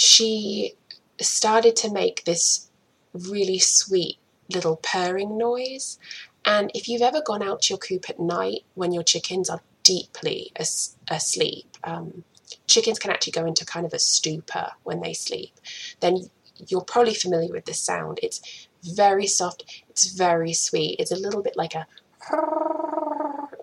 [0.00, 0.72] she
[1.20, 2.70] started to make this
[3.12, 4.16] really sweet
[4.48, 5.98] little purring noise.
[6.46, 9.60] And if you've ever gone out to your coop at night when your chickens are
[9.82, 12.24] deeply as- asleep, um,
[12.66, 15.52] chickens can actually go into kind of a stupor when they sleep,
[16.00, 16.30] then
[16.68, 18.20] you're probably familiar with this sound.
[18.22, 21.86] It's very soft, it's very sweet, it's a little bit like a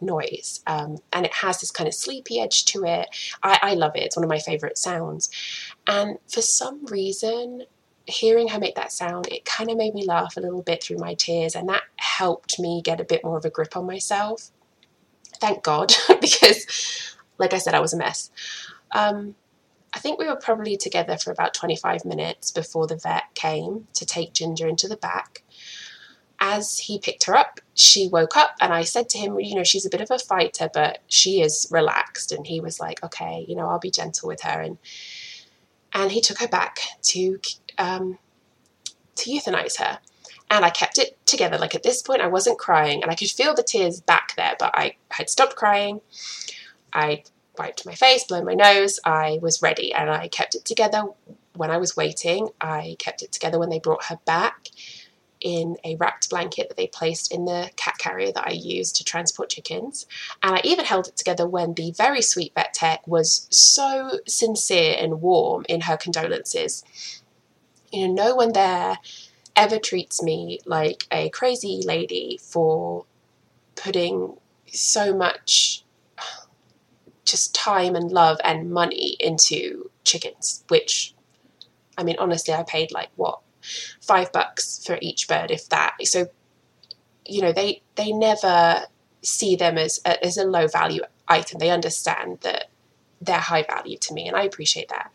[0.02, 0.62] noise.
[0.68, 3.08] Um, and it has this kind of sleepy edge to it.
[3.44, 4.04] I, I love it.
[4.04, 5.30] It's one of my favorite sounds.
[5.88, 7.64] And for some reason,
[8.06, 10.98] hearing her make that sound, it kind of made me laugh a little bit through
[10.98, 14.52] my tears, and that helped me get a bit more of a grip on myself.
[15.40, 18.32] Thank God, because, like I said, I was a mess.
[18.94, 19.36] Um,
[19.94, 24.06] I think we were probably together for about 25 minutes before the vet came to
[24.06, 25.44] take Ginger into the back
[26.40, 29.64] as he picked her up, she woke up and I said to him, you know,
[29.64, 32.32] she's a bit of a fighter, but she is relaxed.
[32.32, 34.62] And he was like, okay, you know, I'll be gentle with her.
[34.62, 34.78] And
[35.94, 37.40] and he took her back to
[37.78, 38.20] um,
[39.16, 40.00] to euthanize her.
[40.50, 41.58] And I kept it together.
[41.58, 44.56] Like at this point, I wasn't crying, and I could feel the tears back there,
[44.58, 46.00] but I had stopped crying.
[46.94, 47.24] I
[47.58, 49.00] wiped my face, blown my nose.
[49.04, 51.04] I was ready, and I kept it together
[51.56, 52.50] when I was waiting.
[52.62, 54.70] I kept it together when they brought her back
[55.42, 59.04] in a wrapped blanket that they placed in the cat carrier that I used to
[59.04, 60.06] transport chickens.
[60.44, 64.96] And I even held it together when the very sweet vet tech was so sincere
[65.00, 66.84] and warm in her condolences.
[67.92, 68.98] You know, no one there
[69.56, 73.06] ever treats me like a crazy lady for
[73.76, 74.38] putting
[74.72, 75.84] so much
[77.26, 81.14] just time and love and money into chickens, which
[81.98, 83.40] I mean, honestly, I paid like what
[84.02, 85.96] five bucks for each bird, if that.
[86.04, 86.28] So,
[87.26, 88.84] you know, they they never
[89.22, 91.60] see them as a, as a low value item.
[91.60, 92.70] They understand that
[93.22, 95.12] they're high value to me, and I appreciate that.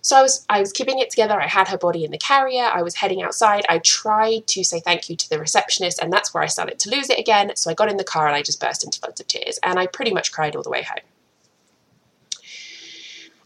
[0.00, 1.40] So I was I was keeping it together.
[1.40, 2.62] I had her body in the carrier.
[2.62, 3.66] I was heading outside.
[3.68, 6.90] I tried to say thank you to the receptionist, and that's where I started to
[6.90, 7.54] lose it again.
[7.56, 9.78] So I got in the car and I just burst into floods of tears, and
[9.78, 11.04] I pretty much cried all the way home.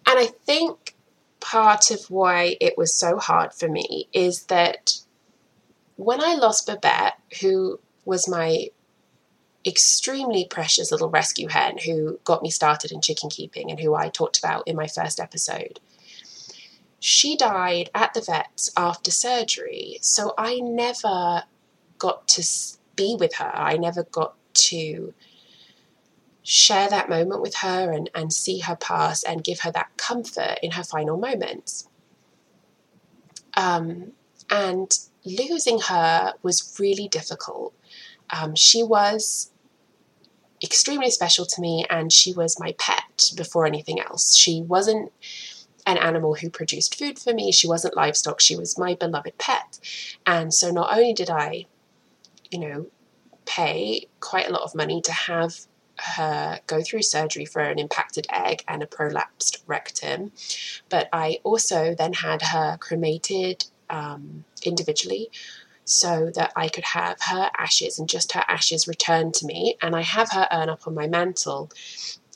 [0.07, 0.91] And I think
[1.43, 4.95] part of why it was so hard for me is that
[5.97, 8.68] when I lost Babette, who was my
[9.66, 14.09] extremely precious little rescue hen who got me started in chicken keeping and who I
[14.09, 15.78] talked about in my first episode.
[16.99, 21.45] She died at the vet's after surgery, so I never
[21.99, 22.45] got to
[22.97, 23.51] be with her.
[23.55, 25.12] I never got to
[26.43, 30.59] share that moment with her and, and see her pass and give her that comfort
[30.62, 31.88] in her final moments.
[33.57, 34.12] Um,
[34.51, 37.74] and losing her was really difficult.
[38.30, 39.53] Um, she was
[40.62, 44.34] extremely special to me, and she was my pet before anything else.
[44.34, 45.12] She wasn't
[45.86, 49.80] an animal who produced food for me, she wasn't livestock, she was my beloved pet.
[50.26, 51.66] And so, not only did I,
[52.51, 52.86] you know,
[53.45, 55.66] pay quite a lot of money to have
[55.99, 60.32] her go through surgery for an impacted egg and a prolapsed rectum,
[60.88, 65.30] but I also then had her cremated um, individually
[65.84, 69.76] so that I could have her ashes and just her ashes returned to me.
[69.82, 71.70] And I have her urn up on my mantle.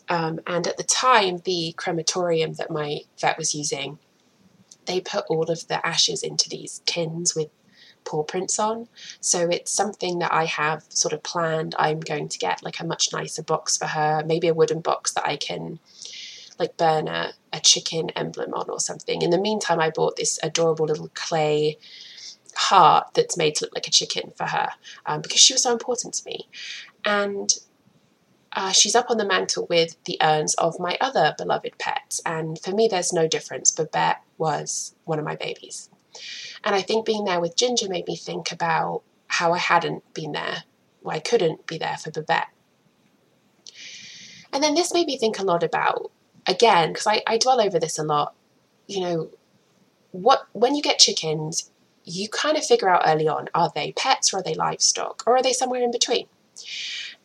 [0.08, 3.98] Um, and at the time, the crematorium that my vet was using,
[4.86, 7.48] they put all of the ashes into these tins with
[8.06, 8.88] paw prints on.
[9.20, 11.74] So it's something that I have sort of planned.
[11.78, 15.12] I'm going to get like a much nicer box for her, maybe a wooden box
[15.12, 15.78] that I can
[16.58, 19.20] like burn a, a chicken emblem on or something.
[19.20, 21.78] In the meantime, I bought this adorable little clay
[22.54, 24.70] heart that's made to look like a chicken for her
[25.04, 26.48] um, because she was so important to me.
[27.04, 27.52] And
[28.52, 32.22] uh, she's up on the mantle with the urns of my other beloved pets.
[32.24, 33.70] And for me, there's no difference.
[33.70, 35.90] Babette was one of my babies.
[36.66, 40.32] And I think being there with Ginger made me think about how I hadn't been
[40.32, 40.64] there,
[41.00, 42.48] why I couldn't be there for Babette.
[44.52, 46.10] And then this made me think a lot about,
[46.44, 48.34] again, because I, I dwell over this a lot,
[48.88, 49.30] you know,
[50.10, 51.70] what when you get chickens,
[52.04, 55.36] you kind of figure out early on are they pets or are they livestock or
[55.36, 56.26] are they somewhere in between?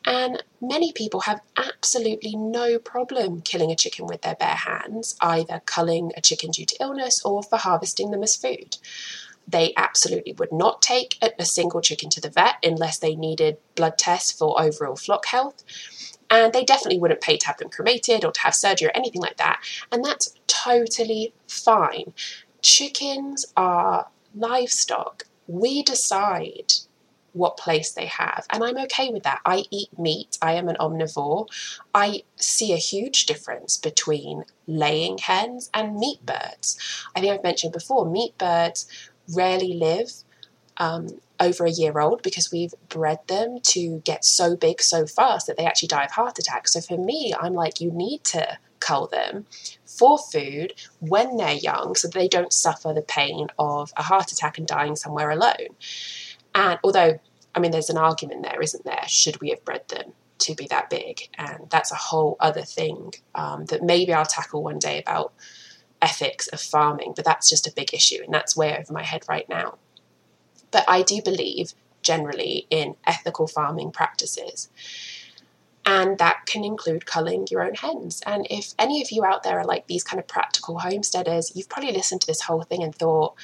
[0.06, 5.62] And many people have absolutely no problem killing a chicken with their bare hands, either
[5.66, 8.78] culling a chicken due to illness or for harvesting them as food.
[9.52, 13.98] They absolutely would not take a single chicken to the vet unless they needed blood
[13.98, 15.64] tests for overall flock health.
[16.30, 19.22] And they definitely wouldn't pay to have them cremated or to have surgery or anything
[19.22, 19.62] like that.
[19.92, 22.14] And that's totally fine.
[22.62, 25.24] Chickens are livestock.
[25.48, 26.74] We decide
[27.34, 28.46] what place they have.
[28.50, 29.40] And I'm okay with that.
[29.46, 31.48] I eat meat, I am an omnivore.
[31.94, 36.78] I see a huge difference between laying hens and meat birds.
[37.16, 38.86] I think I've mentioned before, meat birds
[39.30, 40.12] rarely live
[40.78, 41.08] um,
[41.40, 45.58] over a year old because we've bred them to get so big so fast that
[45.58, 46.74] they actually die of heart attacks.
[46.74, 49.46] So for me, I'm like, you need to cull them
[49.86, 54.58] for food when they're young so they don't suffer the pain of a heart attack
[54.58, 55.76] and dying somewhere alone.
[56.54, 57.20] And although,
[57.56, 59.04] I mean, there's an argument there, isn't there?
[59.08, 61.30] Should we have bred them to be that big?
[61.38, 65.34] And that's a whole other thing um, that maybe I'll tackle one day about
[66.02, 69.24] ethics of farming, but that's just a big issue and that's way over my head
[69.28, 69.78] right now.
[70.72, 74.70] But I do believe generally in ethical farming practices.
[75.86, 78.22] And that can include culling your own hens.
[78.26, 81.70] And if any of you out there are like these kind of practical homesteaders, you've
[81.70, 83.36] probably listened to this whole thing and thought,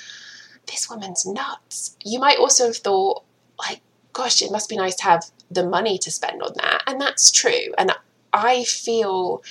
[0.67, 1.97] this woman's nuts.
[2.03, 3.23] You might also have thought,
[3.57, 3.81] like,
[4.13, 6.83] gosh, it must be nice to have the money to spend on that.
[6.85, 7.73] And that's true.
[7.77, 7.91] And
[8.33, 9.41] I feel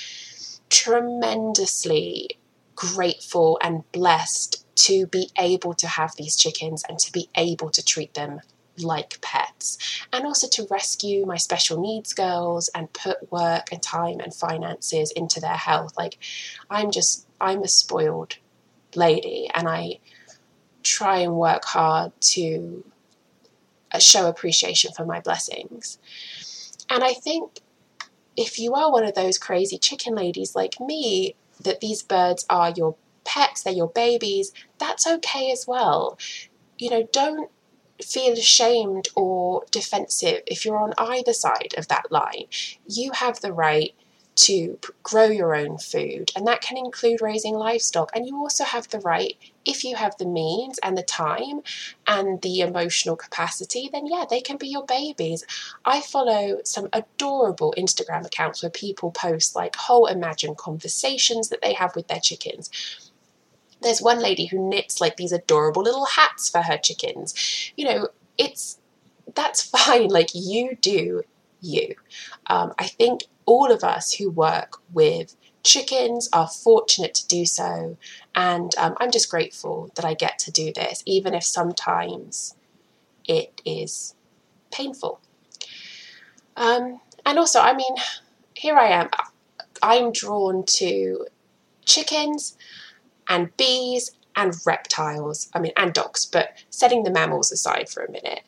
[0.68, 2.35] tremendously
[2.76, 7.84] grateful and blessed to be able to have these chickens and to be able to
[7.84, 8.40] treat them
[8.78, 9.78] like pets,
[10.12, 15.10] and also to rescue my special needs girls and put work and time and finances
[15.12, 15.96] into their health.
[15.96, 16.18] Like,
[16.68, 18.36] I'm just, I'm a spoiled
[18.94, 19.98] lady, and I
[20.82, 22.84] try and work hard to
[23.98, 25.98] show appreciation for my blessings.
[26.90, 27.60] And I think
[28.36, 31.34] if you are one of those crazy chicken ladies like me,
[31.66, 36.18] that these birds are your pets, they're your babies, that's okay as well.
[36.78, 37.50] You know, don't
[38.02, 42.44] feel ashamed or defensive if you're on either side of that line.
[42.88, 43.94] You have the right
[44.36, 48.10] to grow your own food, and that can include raising livestock.
[48.14, 51.62] And you also have the right, if you have the means and the time
[52.06, 55.44] and the emotional capacity, then yeah, they can be your babies.
[55.84, 61.72] I follow some adorable Instagram accounts where people post like whole imagined conversations that they
[61.72, 62.70] have with their chickens.
[63.80, 67.72] There's one lady who knits like these adorable little hats for her chickens.
[67.76, 68.78] You know, it's
[69.34, 70.08] that's fine.
[70.08, 71.22] Like you do
[71.60, 71.94] you.
[72.46, 77.96] Um, I think all of us who work with chickens are fortunate to do so,
[78.34, 82.54] and um, I'm just grateful that I get to do this, even if sometimes
[83.24, 84.14] it is
[84.70, 85.20] painful.
[86.56, 87.94] Um, and also, I mean,
[88.54, 89.08] here I am.
[89.82, 91.26] I'm drawn to
[91.84, 92.56] chickens
[93.28, 95.48] and bees and reptiles.
[95.54, 98.42] I mean, and dogs, but setting the mammals aside for a minute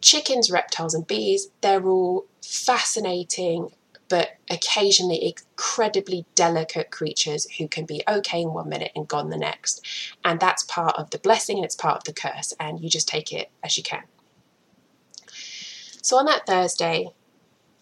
[0.00, 3.70] chickens, reptiles, and bees, they're all fascinating
[4.10, 9.38] but occasionally incredibly delicate creatures who can be okay in one minute and gone the
[9.38, 9.86] next.
[10.22, 13.08] And that's part of the blessing and it's part of the curse, and you just
[13.08, 14.02] take it as you can.
[16.02, 17.08] So on that Thursday,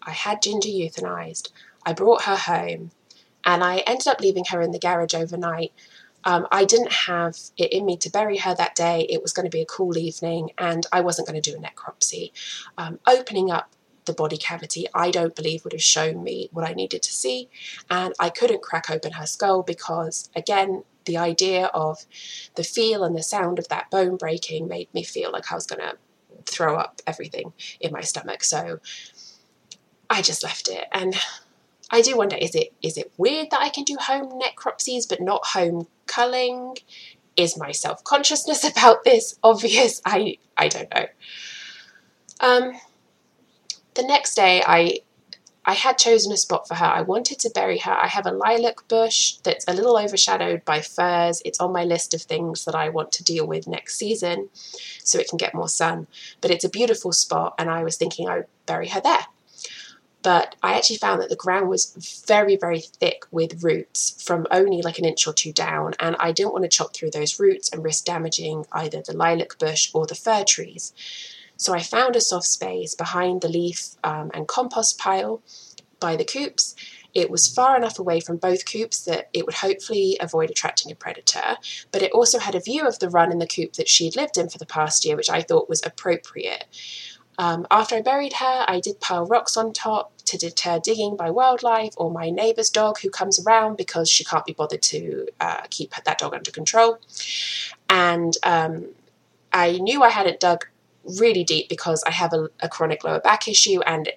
[0.03, 1.51] I had Ginger euthanized.
[1.85, 2.91] I brought her home,
[3.43, 5.73] and I ended up leaving her in the garage overnight
[6.25, 9.07] um, I didn't have it in me to bury her that day.
[9.09, 11.61] It was going to be a cool evening, and I wasn't going to do a
[11.61, 12.31] necropsy.
[12.77, 13.71] Um, opening up
[14.09, 17.47] the body cavity, I don't believe would have shown me what I needed to see,
[17.89, 22.05] and I couldn't crack open her skull because, again, the idea of
[22.55, 25.67] the feel and the sound of that bone breaking made me feel like I was
[25.67, 25.95] going to
[26.45, 28.43] throw up everything in my stomach.
[28.43, 28.79] So
[30.09, 31.15] I just left it, and
[31.91, 35.21] I do wonder is it is it weird that I can do home necropsies but
[35.21, 36.77] not home culling?
[37.37, 40.01] Is my self consciousness about this obvious?
[40.03, 41.05] I I don't know.
[42.41, 42.73] Um,
[43.99, 44.99] the next day, I
[45.65, 46.85] I had chosen a spot for her.
[46.85, 47.91] I wanted to bury her.
[47.91, 51.41] I have a lilac bush that's a little overshadowed by firs.
[51.45, 54.49] It's on my list of things that I want to deal with next season
[55.03, 56.07] so it can get more sun.
[56.41, 59.25] But it's a beautiful spot, and I was thinking I would bury her there
[60.21, 64.81] but I actually found that the ground was very, very thick with roots from only
[64.81, 67.69] like an inch or two down, and I didn't want to chop through those roots
[67.71, 70.93] and risk damaging either the lilac bush or the fir trees.
[71.59, 75.41] So I found a soft space behind the leaf um, and compost pile
[75.99, 76.73] by the coops.
[77.13, 80.95] It was far enough away from both coops that it would hopefully avoid attracting a
[80.95, 81.57] predator,
[81.91, 84.15] but it also had a view of the run in the coop that she had
[84.15, 86.63] lived in for the past year, which I thought was appropriate.
[87.37, 91.29] Um, after I buried her, I did pile rocks on top to deter digging by
[91.29, 95.63] wildlife or my neighbour's dog who comes around because she can't be bothered to uh,
[95.69, 96.99] keep that dog under control.
[97.89, 98.89] And um,
[99.51, 100.67] I knew I hadn't dug
[101.17, 104.09] really deep because I have a, a chronic lower back issue and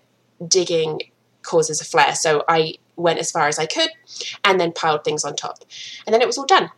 [0.47, 1.01] digging
[1.43, 2.15] causes a flare.
[2.15, 3.91] So I went as far as I could
[4.45, 5.59] and then piled things on top.
[6.07, 6.71] And then it was all done.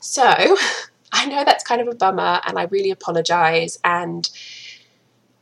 [0.00, 0.24] So
[1.12, 3.78] I know that's kind of a bummer and I really apologize.
[3.84, 4.28] And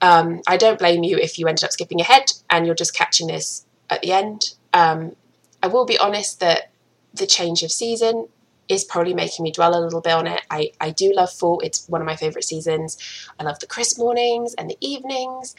[0.01, 3.27] um, I don't blame you if you ended up skipping ahead and you're just catching
[3.27, 4.55] this at the end.
[4.73, 5.17] Um,
[5.63, 6.71] I will be honest that
[7.13, 8.29] the change of season
[8.71, 10.41] is probably making me dwell a little bit on it.
[10.49, 12.97] I, I do love fall, it's one of my favourite seasons.
[13.39, 15.57] I love the crisp mornings and the evenings.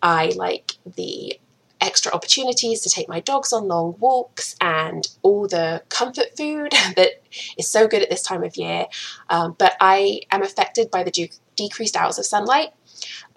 [0.00, 1.38] I like the
[1.80, 7.20] extra opportunities to take my dogs on long walks and all the comfort food that
[7.58, 8.86] is so good at this time of year.
[9.28, 12.68] Um, but I am affected by the de- decreased hours of sunlight.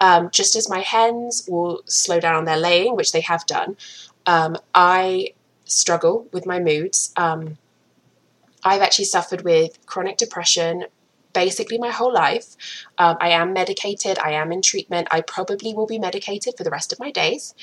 [0.00, 3.76] Um, just as my hens will slow down their laying, which they have done,
[4.24, 7.12] um, I struggle with my moods.
[7.16, 7.58] Um,
[8.66, 10.86] I've actually suffered with chronic depression
[11.32, 12.56] basically my whole life.
[12.98, 16.70] Um, I am medicated, I am in treatment, I probably will be medicated for the
[16.70, 17.54] rest of my days.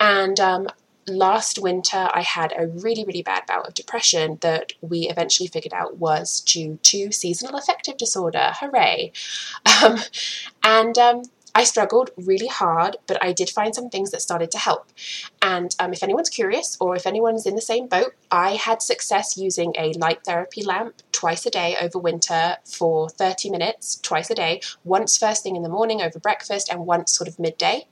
[0.00, 0.68] And um,
[1.06, 5.74] last winter, I had a really, really bad bout of depression that we eventually figured
[5.74, 8.52] out was due to seasonal affective disorder.
[8.58, 9.12] Hooray!
[9.82, 9.98] Um,
[10.62, 11.22] and um,
[11.54, 14.90] I struggled really hard, but I did find some things that started to help.
[15.42, 19.36] And um, if anyone's curious or if anyone's in the same boat, I had success
[19.36, 24.34] using a light therapy lamp twice a day over winter for 30 minutes, twice a
[24.34, 27.86] day, once first thing in the morning over breakfast and once sort of midday.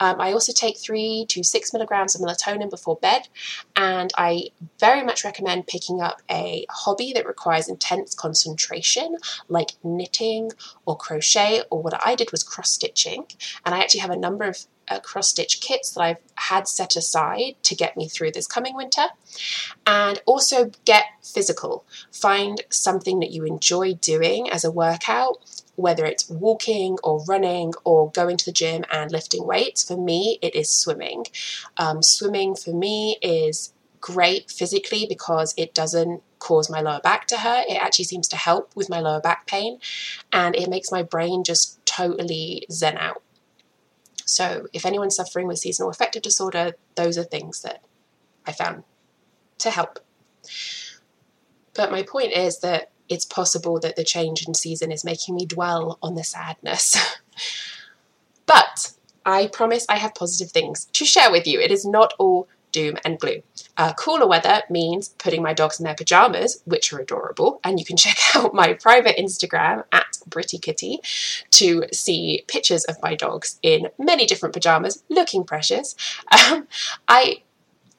[0.00, 3.28] Um, I also take three to six milligrams of melatonin before bed,
[3.76, 4.48] and I
[4.78, 9.16] very much recommend picking up a hobby that requires intense concentration,
[9.48, 10.50] like knitting
[10.86, 13.26] or crochet, or what I did was cross stitching.
[13.64, 16.96] And I actually have a number of uh, cross stitch kits that I've had set
[16.96, 19.06] aside to get me through this coming winter.
[19.86, 21.84] And also get physical.
[22.12, 25.38] Find something that you enjoy doing as a workout
[25.76, 30.38] whether it's walking or running or going to the gym and lifting weights, for me,
[30.42, 31.26] it is swimming.
[31.76, 37.38] Um, swimming for me is great physically because it doesn't cause my lower back to
[37.38, 37.66] hurt.
[37.68, 39.78] It actually seems to help with my lower back pain
[40.32, 43.22] and it makes my brain just totally zen out.
[44.24, 47.82] So, if anyone's suffering with seasonal affective disorder, those are things that
[48.46, 48.84] I found
[49.58, 49.98] to help.
[51.74, 55.44] But my point is that it's possible that the change in season is making me
[55.44, 56.96] dwell on the sadness.
[58.46, 58.92] but
[59.26, 61.60] I promise I have positive things to share with you.
[61.60, 63.42] It is not all doom and gloom.
[63.76, 67.84] Uh, cooler weather means putting my dogs in their pajamas, which are adorable, and you
[67.84, 71.00] can check out my private Instagram at Britty Kitty
[71.50, 75.96] to see pictures of my dogs in many different pajamas, looking precious.
[76.50, 76.68] Um,
[77.08, 77.42] I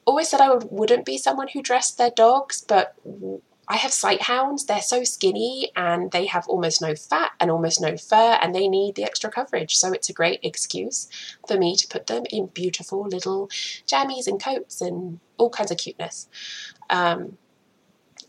[0.04, 2.94] always said I would, wouldn't be someone who dressed their dogs, but
[3.72, 4.66] I have sight hounds.
[4.66, 8.68] They're so skinny and they have almost no fat and almost no fur, and they
[8.68, 9.76] need the extra coverage.
[9.76, 11.08] So it's a great excuse
[11.48, 13.48] for me to put them in beautiful little
[13.86, 16.28] jammies and coats and all kinds of cuteness.
[16.90, 17.38] Um,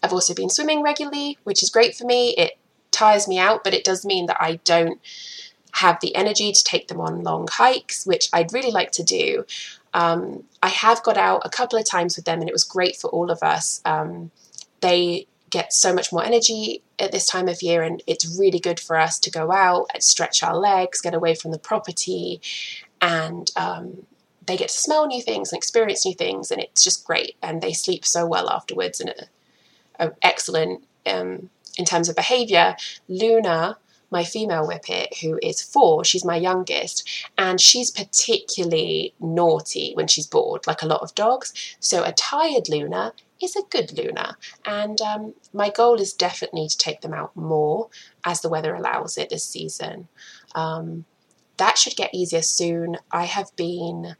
[0.01, 2.29] I've also been swimming regularly, which is great for me.
[2.37, 2.53] It
[2.91, 5.01] tires me out, but it does mean that I don't
[5.73, 9.45] have the energy to take them on long hikes, which I'd really like to do.
[9.93, 12.95] Um, I have got out a couple of times with them, and it was great
[12.95, 13.81] for all of us.
[13.83, 14.31] Um,
[14.79, 18.79] they get so much more energy at this time of year, and it's really good
[18.79, 22.41] for us to go out and stretch our legs, get away from the property,
[22.99, 24.05] and um,
[24.47, 27.35] they get to smell new things and experience new things, and it's just great.
[27.43, 29.13] And they sleep so well afterwards, and
[29.99, 32.75] are excellent um, in terms of behavior.
[33.07, 33.77] Luna
[34.13, 40.27] my female whippet, who is four, she's my youngest, and she's particularly naughty when she's
[40.27, 41.51] bored, like a lot of dogs.
[41.79, 46.77] So a tired Luna is a good Luna, and um, my goal is definitely to
[46.77, 47.89] take them out more
[48.23, 50.07] as the weather allows it this season.
[50.55, 51.05] Um,
[51.57, 52.97] that should get easier soon.
[53.11, 54.15] I have been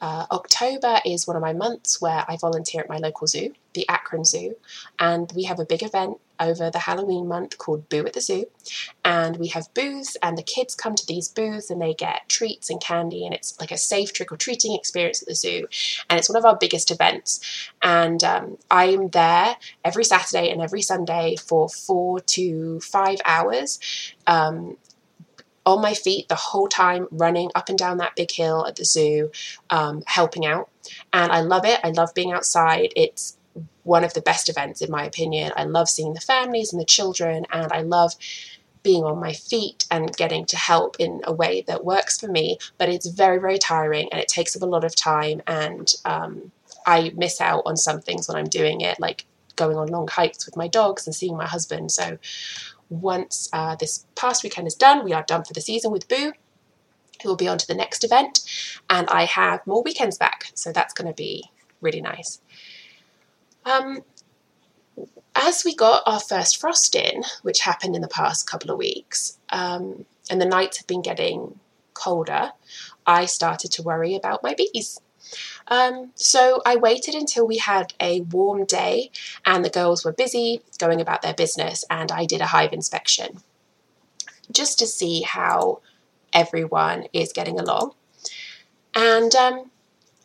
[0.00, 3.88] uh, October is one of my months where I volunteer at my local zoo, the
[3.88, 4.56] Akron Zoo,
[4.98, 8.44] and we have a big event over the Halloween month called Boo at the Zoo.
[9.04, 12.68] And we have booths, and the kids come to these booths and they get treats
[12.68, 15.66] and candy, and it's like a safe trick or treating experience at the zoo.
[16.10, 17.40] And it's one of our biggest events.
[17.82, 23.80] And um, I'm there every Saturday and every Sunday for four to five hours.
[24.26, 24.76] Um,
[25.66, 28.84] on my feet the whole time, running up and down that big hill at the
[28.84, 29.30] zoo,
[29.68, 30.70] um, helping out.
[31.12, 31.80] And I love it.
[31.82, 32.92] I love being outside.
[32.94, 33.36] It's
[33.82, 35.52] one of the best events, in my opinion.
[35.56, 38.14] I love seeing the families and the children, and I love
[38.86, 42.56] being on my feet and getting to help in a way that works for me.
[42.78, 45.42] But it's very, very tiring and it takes up a lot of time.
[45.48, 46.52] And um,
[46.86, 49.24] I miss out on some things when I'm doing it, like
[49.56, 51.90] going on long hikes with my dogs and seeing my husband.
[51.90, 52.18] So
[52.88, 56.32] once uh, this past weekend is done, we are done for the season with Boo,
[57.22, 58.40] who will be on to the next event,
[58.88, 62.40] and I have more weekends back, so that's going to be really nice.
[63.64, 64.02] Um,
[65.34, 69.38] as we got our first frost in, which happened in the past couple of weeks,
[69.50, 71.58] um, and the nights have been getting
[71.94, 72.52] colder,
[73.06, 75.00] I started to worry about my bees.
[75.68, 79.10] Um, so I waited until we had a warm day
[79.44, 83.40] and the girls were busy going about their business, and I did a hive inspection
[84.52, 85.80] just to see how
[86.32, 87.94] everyone is getting along.
[88.94, 89.70] And um,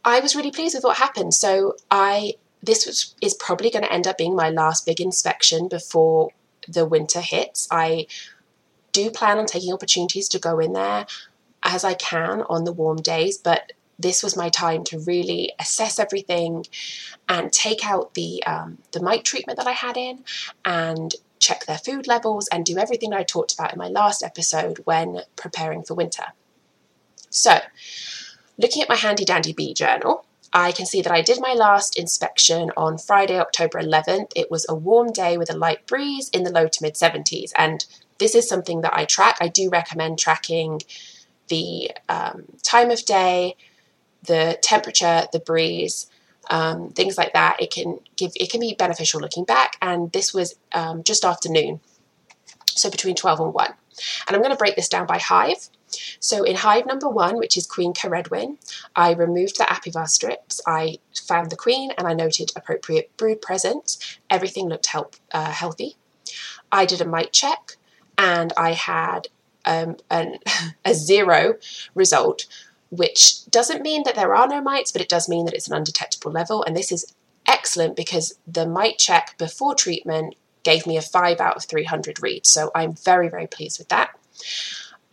[0.06, 1.34] I was really pleased with what happened.
[1.34, 5.68] So I this was, is probably going to end up being my last big inspection
[5.68, 6.30] before
[6.68, 7.68] the winter hits.
[7.72, 8.06] I
[8.92, 11.08] do plan on taking opportunities to go in there
[11.64, 16.00] as I can on the warm days, but this was my time to really assess
[16.00, 16.66] everything
[17.30, 20.24] and take out the um, the mite treatment that I had in
[20.66, 24.80] and check their food levels and do everything I talked about in my last episode
[24.86, 26.26] when preparing for winter.
[27.30, 27.60] So,
[28.58, 31.98] looking at my handy dandy bee journal, I can see that I did my last
[31.98, 34.32] inspection on Friday, October 11th.
[34.36, 37.52] It was a warm day with a light breeze in the low to mid 70s.
[37.58, 37.86] And
[38.20, 39.38] this is something that I track.
[39.40, 40.82] I do recommend tracking
[41.48, 43.56] the um, time of day,
[44.24, 46.08] the temperature, the breeze,
[46.50, 47.62] um, things like that.
[47.62, 49.78] It can give it can be beneficial looking back.
[49.82, 51.80] And this was um, just after noon,
[52.66, 53.74] so between 12 and 1.
[54.28, 55.70] And I'm going to break this down by hive.
[56.20, 58.58] So in hive number one, which is Queen Ceridwen,
[58.96, 60.62] I removed the apivar strips.
[60.66, 64.18] I found the queen and I noted appropriate brood presence.
[64.30, 65.98] Everything looked help, uh, healthy.
[66.72, 67.76] I did a mite check
[68.18, 69.28] and I had
[69.66, 70.40] um, an,
[70.86, 71.56] a zero
[71.94, 72.46] result,
[72.92, 75.74] which doesn't mean that there are no mites, but it does mean that it's an
[75.74, 76.64] undetectable level.
[76.64, 77.16] And this is
[77.48, 82.46] excellent because the mite check before treatment gave me a 5 out of 300 read.
[82.46, 84.12] So I'm very, very pleased with that.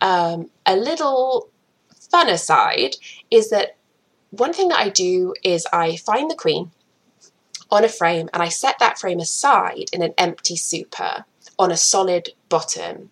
[0.01, 1.49] Um, a little
[2.11, 2.95] fun aside
[3.31, 3.77] is that
[4.31, 6.71] one thing that I do is I find the queen
[7.71, 11.25] on a frame and I set that frame aside in an empty super
[11.57, 13.11] on a solid bottom.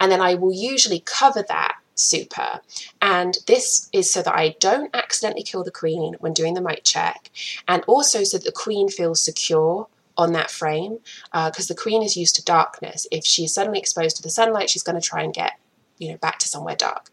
[0.00, 2.60] And then I will usually cover that super.
[3.02, 6.84] And this is so that I don't accidentally kill the queen when doing the mite
[6.84, 7.30] check,
[7.66, 10.98] and also so that the queen feels secure on that frame,
[11.32, 13.06] because uh, the queen is used to darkness.
[13.10, 15.58] If she's suddenly exposed to the sunlight, she's going to try and get,
[15.98, 17.10] you know, back to somewhere dark.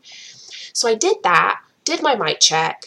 [0.72, 2.86] So I did that, did my mite check,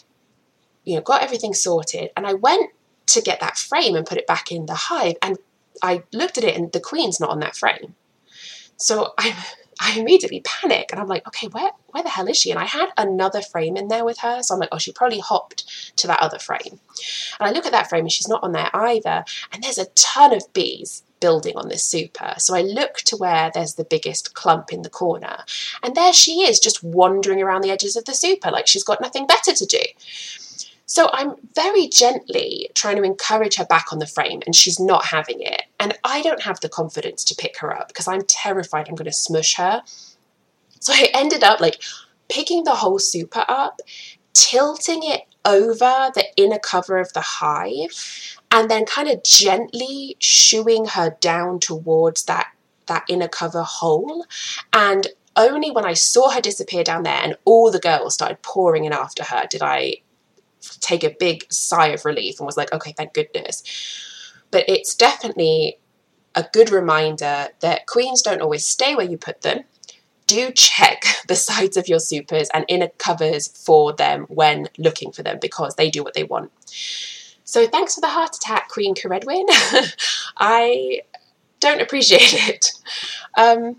[0.85, 2.71] you know, got everything sorted, and I went
[3.07, 5.39] to get that frame and put it back in the hive, and
[5.83, 7.95] I looked at it, and the queen's not on that frame.
[8.79, 9.37] So I
[9.81, 12.51] I immediately panic and I'm like, okay, where where the hell is she?
[12.51, 15.21] And I had another frame in there with her, so I'm like, oh, she probably
[15.21, 16.81] hopped to that other frame.
[17.39, 19.25] And I look at that frame and she's not on there either.
[19.53, 22.35] And there's a ton of bees building on this super.
[22.39, 25.45] So I look to where there's the biggest clump in the corner,
[25.83, 29.01] and there she is, just wandering around the edges of the super like she's got
[29.01, 29.81] nothing better to do.
[30.87, 35.07] So I'm very gently trying to encourage her back on the frame, and she's not
[35.07, 35.63] having it.
[35.81, 39.07] And I don't have the confidence to pick her up because I'm terrified I'm going
[39.07, 39.83] to smush her.
[40.79, 41.83] So I ended up like
[42.29, 43.81] picking the whole super up,
[44.33, 50.87] tilting it over the inner cover of the hive, and then kind of gently shooing
[50.87, 52.49] her down towards that
[52.87, 54.25] that inner cover hole.
[54.73, 58.85] And only when I saw her disappear down there and all the girls started pouring
[58.85, 59.97] in after her did I
[60.81, 63.63] take a big sigh of relief and was like, okay, thank goodness.
[64.51, 65.79] But it's definitely
[66.35, 69.65] a good reminder that queens don't always stay where you put them.
[70.27, 75.23] Do check the sides of your supers and inner covers for them when looking for
[75.23, 76.53] them because they do what they want.
[77.45, 79.45] So thanks for the heart attack, Queen Ceridwen.
[80.37, 81.03] I
[81.61, 82.73] don't appreciate it.
[83.37, 83.77] Um,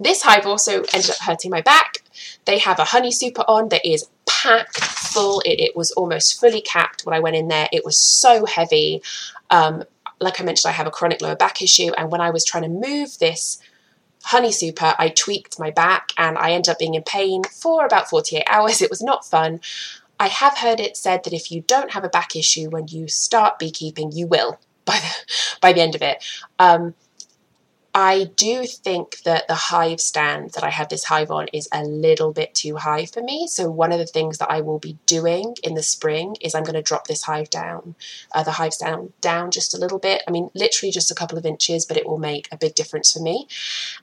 [0.00, 2.02] this hive also ended up hurting my back.
[2.44, 4.06] They have a honey super on that is
[4.42, 5.40] packed full.
[5.40, 7.68] It, it was almost fully capped when I went in there.
[7.72, 9.02] It was so heavy.
[9.50, 9.84] Um,
[10.20, 12.64] like I mentioned, I have a chronic lower back issue, and when I was trying
[12.64, 13.58] to move this
[14.24, 18.10] honey super, I tweaked my back and I ended up being in pain for about
[18.10, 18.82] 48 hours.
[18.88, 19.60] It was not fun.
[20.20, 23.06] I have heard it said that if you don't have a back issue when you
[23.08, 25.14] start beekeeping, you will by the
[25.60, 26.24] by the end of it.
[26.58, 26.94] Um,
[28.00, 31.82] I do think that the hive stand that I have this hive on is a
[31.82, 33.48] little bit too high for me.
[33.48, 36.62] So one of the things that I will be doing in the spring is I'm
[36.62, 37.96] going to drop this hive down,
[38.32, 40.22] uh, the hive stand down just a little bit.
[40.28, 43.12] I mean, literally just a couple of inches, but it will make a big difference
[43.12, 43.48] for me.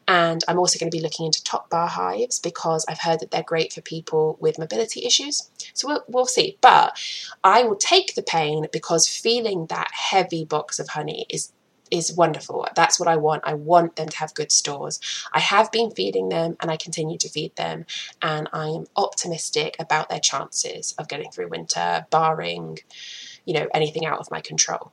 [0.06, 3.32] And I'm also going to be looking into top bar hives because I've heard that
[3.32, 5.50] they're great for people with mobility issues.
[5.74, 6.58] So we'll, we'll see.
[6.60, 7.00] But
[7.46, 11.54] I will take the pain because feeling that heavy box of honey is
[11.96, 12.68] is wonderful.
[12.76, 13.43] That's what I want.
[13.46, 15.00] I want them to have good stores.
[15.34, 17.86] I have been feeding them and I continue to feed them,
[18.22, 22.80] and I'm optimistic about their chances of getting through winter, barring,
[23.46, 24.91] you know, anything out of my control.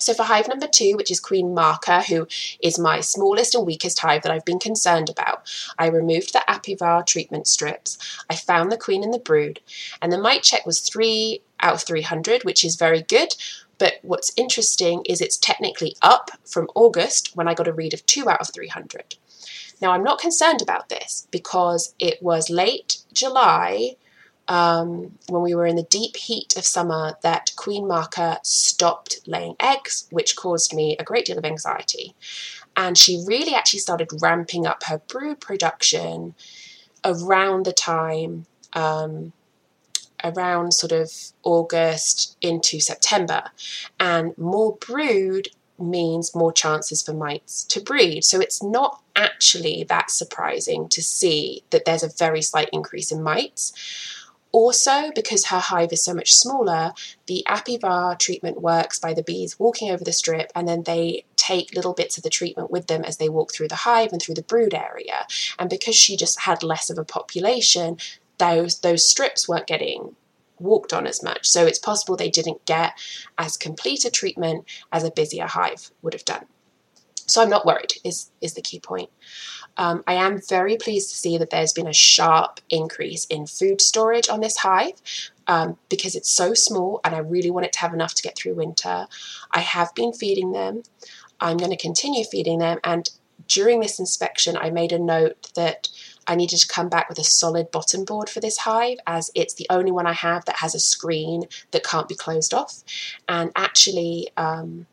[0.00, 2.28] So for hive number two, which is Queen Marker, who
[2.60, 7.04] is my smallest and weakest hive that I've been concerned about, I removed the Apivar
[7.04, 7.98] treatment strips.
[8.30, 9.60] I found the queen in the brood,
[10.00, 13.34] and the mite check was three out of 300, which is very good,
[13.78, 18.04] but what's interesting is it's technically up from August when I got a read of
[18.06, 19.16] 2 out of 300.
[19.80, 23.96] Now, I'm not concerned about this because it was late July
[24.48, 29.54] um, when we were in the deep heat of summer that Queen Marker stopped laying
[29.60, 32.14] eggs, which caused me a great deal of anxiety.
[32.76, 36.34] And she really actually started ramping up her brood production
[37.04, 39.32] around the time um,
[40.24, 41.10] around sort of
[41.42, 43.44] August into September.
[43.98, 45.48] And more brood
[45.78, 48.24] means more chances for mites to breed.
[48.24, 53.22] So it's not actually that surprising to see that there's a very slight increase in
[53.22, 53.72] mites.
[54.50, 56.92] Also, because her hive is so much smaller,
[57.26, 61.74] the Apivar treatment works by the bees walking over the strip and then they take
[61.74, 64.34] little bits of the treatment with them as they walk through the hive and through
[64.34, 65.26] the brood area.
[65.58, 67.98] And because she just had less of a population,
[68.38, 70.14] those those strips weren't getting
[70.60, 71.46] walked on as much.
[71.48, 72.98] So it's possible they didn't get
[73.36, 76.46] as complete a treatment as a busier hive would have done.
[77.26, 79.10] So I'm not worried, is, is the key point.
[79.76, 83.80] Um, I am very pleased to see that there's been a sharp increase in food
[83.80, 84.94] storage on this hive
[85.46, 88.36] um, because it's so small and I really want it to have enough to get
[88.36, 89.06] through winter.
[89.50, 90.82] I have been feeding them.
[91.38, 92.78] I'm going to continue feeding them.
[92.82, 93.08] And
[93.46, 95.88] during this inspection, I made a note that
[96.28, 99.54] I needed to come back with a solid bottom board for this hive as it's
[99.54, 102.84] the only one I have that has a screen that can't be closed off.
[103.28, 104.86] And actually, um,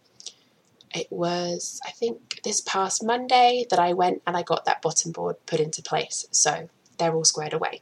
[0.93, 5.11] it was, I think, this past Monday that I went and I got that bottom
[5.11, 6.25] board put into place.
[6.31, 7.81] So they're all squared away.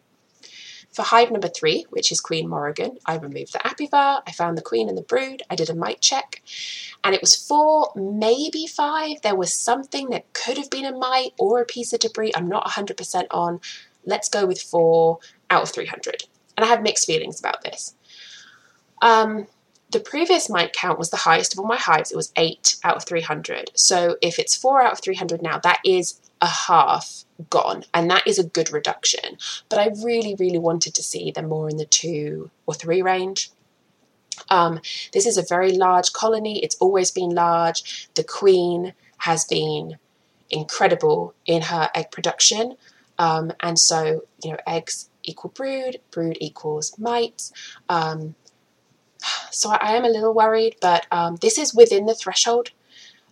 [0.94, 4.62] For hive number three, which is Queen Morrigan, I removed the apivar, I found the
[4.62, 6.44] queen and the brood, I did a mite check,
[7.04, 9.22] and it was four, maybe five.
[9.24, 12.32] There was something that could have been a mite or a piece of debris.
[12.36, 13.60] I'm not 100% on.
[14.06, 15.18] Let's go with four
[15.50, 16.26] out of 300.
[16.56, 17.96] And I have mixed feelings about this.
[19.02, 19.48] Um,
[19.90, 22.12] the previous mite count was the highest of all my hives.
[22.12, 23.72] It was 8 out of 300.
[23.76, 28.28] So if it's 4 out of 300 now, that is a half gone, and that
[28.28, 29.38] is a good reduction.
[29.70, 33.50] But I really, really wanted to see them more in the 2 or 3 range.
[34.50, 34.82] Um,
[35.14, 38.10] this is a very large colony, it's always been large.
[38.16, 39.98] The queen has been
[40.50, 42.76] incredible in her egg production.
[43.18, 47.54] Um, and so, you know, eggs equal brood, brood equals mites.
[47.88, 48.36] Um,
[49.52, 52.72] so I am a little worried, but um, this is within the threshold.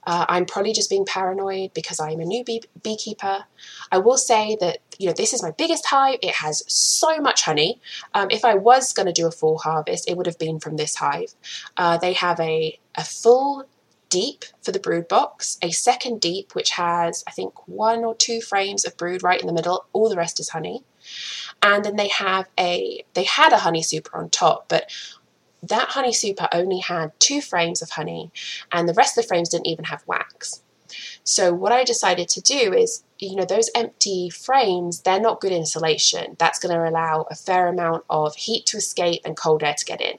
[0.06, 3.46] Uh, I'm probably just being paranoid because I'm a new bee- beekeeper.
[3.92, 6.20] I will say that you know this is my biggest hive.
[6.22, 7.80] It has so much honey.
[8.14, 10.78] Um, if I was going to do a full harvest, it would have been from
[10.78, 11.34] this hive.
[11.78, 13.66] Uh, they have a a full
[14.10, 18.42] deep for the brood box, a second deep which has I think one or two
[18.42, 19.86] frames of brood right in the middle.
[19.94, 20.84] All the rest is honey,
[21.62, 24.92] and then they have a they had a honey super on top, but
[25.64, 28.32] that honey super only had two frames of honey,
[28.72, 30.62] and the rest of the frames didn't even have wax.
[31.24, 35.52] So, what I decided to do is, you know, those empty frames, they're not good
[35.52, 36.36] insulation.
[36.40, 39.86] That's going to allow a fair amount of heat to escape and cold air to
[39.86, 40.18] get in.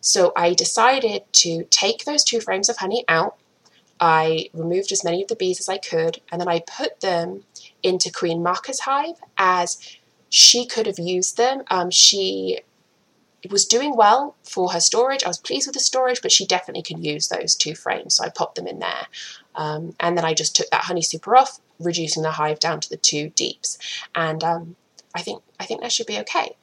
[0.00, 3.36] So, I decided to take those two frames of honey out.
[4.00, 7.44] I removed as many of the bees as I could, and then I put them
[7.82, 9.78] into Queen Marka's hive as
[10.28, 11.62] she could have used them.
[11.70, 12.60] Um, she
[13.46, 15.22] was doing well for her storage.
[15.24, 18.14] I was pleased with the storage, but she definitely can use those two frames.
[18.14, 19.06] So I popped them in there.
[19.54, 22.90] Um, and then I just took that honey super off, reducing the hive down to
[22.90, 23.78] the two deeps.
[24.14, 24.76] And um,
[25.14, 26.56] I think I think that should be okay.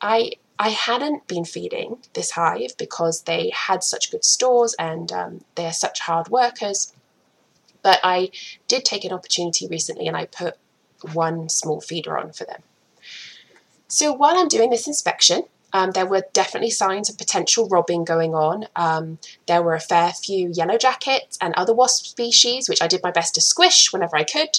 [0.00, 5.44] I I hadn't been feeding this hive because they had such good stores and um,
[5.54, 6.92] they are such hard workers.
[7.82, 8.30] But I
[8.68, 10.58] did take an opportunity recently and I put
[11.12, 12.62] one small feeder on for them.
[13.88, 18.34] So while I'm doing this inspection, um, there were definitely signs of potential robbing going
[18.34, 18.66] on.
[18.76, 23.02] Um, there were a fair few yellow jackets and other wasp species, which I did
[23.02, 24.58] my best to squish whenever I could.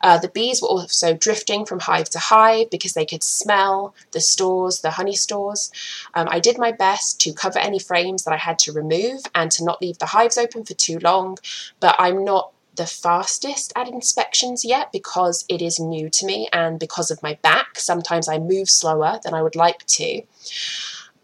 [0.00, 4.20] Uh, the bees were also drifting from hive to hive because they could smell the
[4.20, 5.70] stores, the honey stores.
[6.14, 9.50] Um, I did my best to cover any frames that I had to remove and
[9.52, 11.38] to not leave the hives open for too long,
[11.80, 16.80] but I'm not the fastest at inspections yet because it is new to me and
[16.80, 17.78] because of my back.
[17.78, 20.22] Sometimes I move slower than I would like to.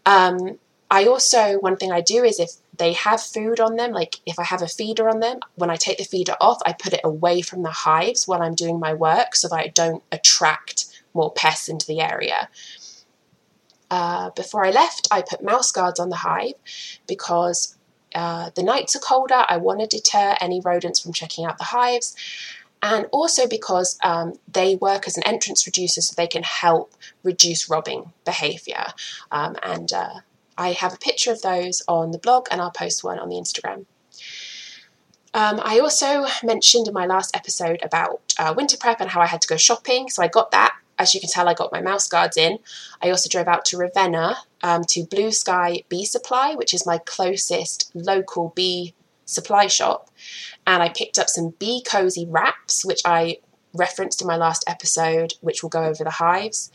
[0.05, 0.59] Um,
[0.91, 4.37] I also, one thing I do is if they have food on them, like if
[4.37, 7.01] I have a feeder on them, when I take the feeder off, I put it
[7.03, 10.85] away from the hives while I'm doing my work so that I don't attract
[11.15, 12.49] more pests into the area.
[13.89, 16.53] Uh, before I left, I put mouse guards on the hive
[17.07, 17.76] because
[18.17, 19.45] uh, the nights are colder.
[19.47, 22.15] I want to deter any rodents from checking out the hives.
[22.81, 27.69] And also because um, they work as an entrance reducer so they can help reduce
[27.69, 28.85] robbing behaviour.
[29.31, 30.21] Um, and uh,
[30.57, 33.35] I have a picture of those on the blog and I'll post one on the
[33.35, 33.85] Instagram.
[35.35, 39.27] Um, I also mentioned in my last episode about uh, winter prep and how I
[39.27, 40.09] had to go shopping.
[40.09, 42.59] So I got that as you can tell, I got my mouse guards in.
[43.01, 46.97] I also drove out to Ravenna um, to Blue Sky Bee Supply, which is my
[46.97, 48.93] closest local bee
[49.25, 50.09] supply shop.
[50.65, 53.37] And I picked up some bee cozy wraps, which I
[53.73, 56.71] referenced in my last episode, which will go over the hives.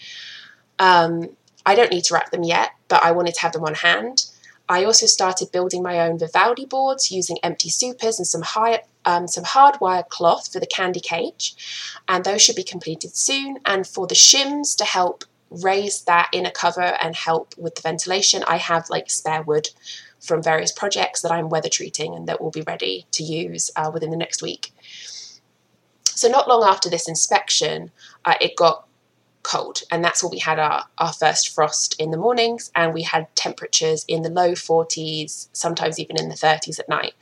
[0.78, 1.30] Um,
[1.66, 4.26] I don't need to wrap them yet, but I wanted to have them on hand.
[4.68, 9.28] I also started building my own Vivaldi boards using empty supers and some high, um,
[9.28, 11.54] some hardware cloth for the candy cage,
[12.08, 13.58] and those should be completed soon.
[13.64, 18.42] And for the shims to help raise that inner cover and help with the ventilation,
[18.46, 19.68] I have like spare wood
[20.20, 23.90] from various projects that I'm weather treating and that will be ready to use uh,
[23.92, 24.72] within the next week.
[26.04, 27.90] So, not long after this inspection,
[28.24, 28.86] uh, it got
[29.42, 29.82] cold.
[29.90, 33.34] And that's when we had our, our first frost in the mornings, and we had
[33.34, 37.14] temperatures in the low 40s, sometimes even in the 30s at night.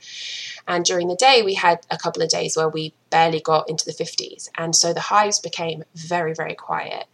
[0.67, 3.85] And during the day, we had a couple of days where we barely got into
[3.85, 4.49] the 50s.
[4.57, 7.05] And so the hives became very, very quiet.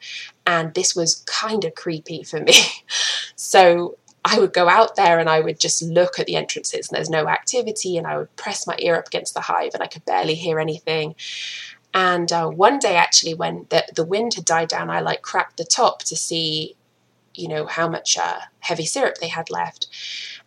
[0.45, 2.53] And this was kind of creepy for me.
[3.35, 3.97] so
[4.29, 7.09] I would go out there and I would just look at the entrances, and there's
[7.09, 10.03] no activity, and I would press my ear up against the hive, and I could
[10.03, 11.15] barely hear anything.
[11.93, 15.57] And uh, one day, actually, when the, the wind had died down, I like cracked
[15.57, 16.75] the top to see,
[17.33, 19.87] you know, how much uh, heavy syrup they had left.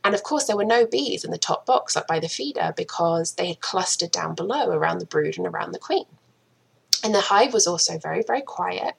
[0.03, 2.73] And of course, there were no bees in the top box up by the feeder
[2.77, 6.07] because they had clustered down below around the brood and around the queen.
[7.03, 8.95] And the hive was also very, very quiet.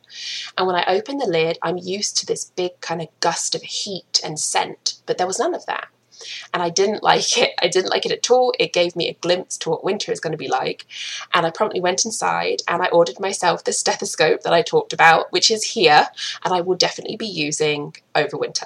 [0.58, 3.62] And when I opened the lid, I'm used to this big kind of gust of
[3.62, 5.88] heat and scent, but there was none of that.
[6.54, 7.52] And I didn't like it.
[7.62, 8.54] I didn't like it at all.
[8.60, 10.86] It gave me a glimpse to what winter is going to be like.
[11.34, 15.32] And I promptly went inside and I ordered myself the stethoscope that I talked about,
[15.32, 16.08] which is here,
[16.44, 18.66] and I will definitely be using over winter.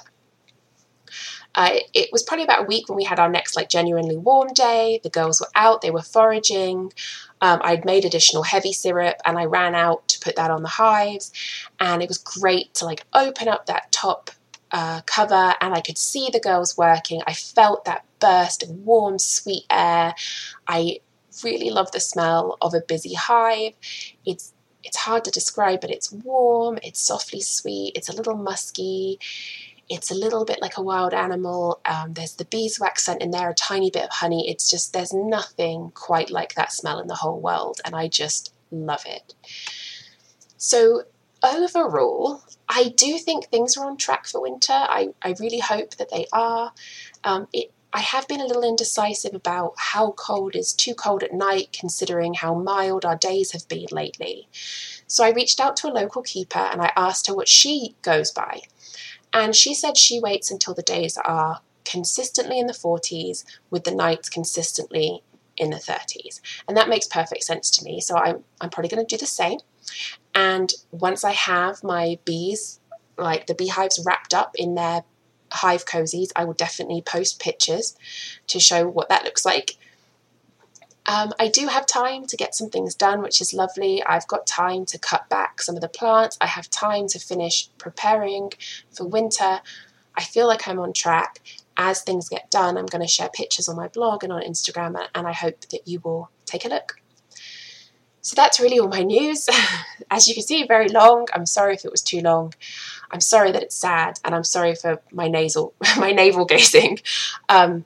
[1.56, 4.48] Uh, it was probably about a week when we had our next like genuinely warm
[4.52, 5.00] day.
[5.02, 6.92] The girls were out, they were foraging.
[7.40, 10.68] Um, I'd made additional heavy syrup and I ran out to put that on the
[10.68, 11.32] hives.
[11.80, 14.30] And it was great to like open up that top
[14.70, 17.22] uh, cover and I could see the girls working.
[17.26, 20.14] I felt that burst of warm, sweet air.
[20.68, 21.00] I
[21.42, 23.74] really love the smell of a busy hive.
[24.24, 24.52] It's
[24.82, 29.18] it's hard to describe, but it's warm, it's softly sweet, it's a little musky,
[29.88, 31.80] it's a little bit like a wild animal.
[31.84, 34.48] Um, there's the beeswax scent in there, a tiny bit of honey.
[34.48, 38.52] It's just, there's nothing quite like that smell in the whole world, and I just
[38.70, 39.34] love it.
[40.56, 41.04] So,
[41.42, 44.72] overall, I do think things are on track for winter.
[44.72, 46.72] I, I really hope that they are.
[47.22, 51.32] Um, it, I have been a little indecisive about how cold is too cold at
[51.32, 54.48] night, considering how mild our days have been lately.
[55.06, 58.32] So I reached out to a local keeper and I asked her what she goes
[58.32, 58.62] by.
[59.36, 63.94] And she said she waits until the days are consistently in the 40s with the
[63.94, 65.22] nights consistently
[65.58, 66.40] in the 30s.
[66.66, 68.00] And that makes perfect sense to me.
[68.00, 69.58] So I'm, I'm probably going to do the same.
[70.34, 72.80] And once I have my bees,
[73.18, 75.04] like the beehives wrapped up in their
[75.52, 77.94] hive cozies, I will definitely post pictures
[78.46, 79.76] to show what that looks like.
[81.08, 84.02] Um, I do have time to get some things done, which is lovely.
[84.04, 86.36] I've got time to cut back some of the plants.
[86.40, 88.52] I have time to finish preparing
[88.92, 89.60] for winter.
[90.16, 91.40] I feel like I'm on track.
[91.76, 94.98] As things get done, I'm going to share pictures on my blog and on Instagram,
[95.14, 96.96] and I hope that you will take a look.
[98.22, 99.48] So that's really all my news.
[100.10, 101.28] As you can see, very long.
[101.32, 102.54] I'm sorry if it was too long.
[103.10, 106.98] I'm sorry that it's sad, and I'm sorry for my nasal, my navel gazing.
[107.48, 107.84] Um,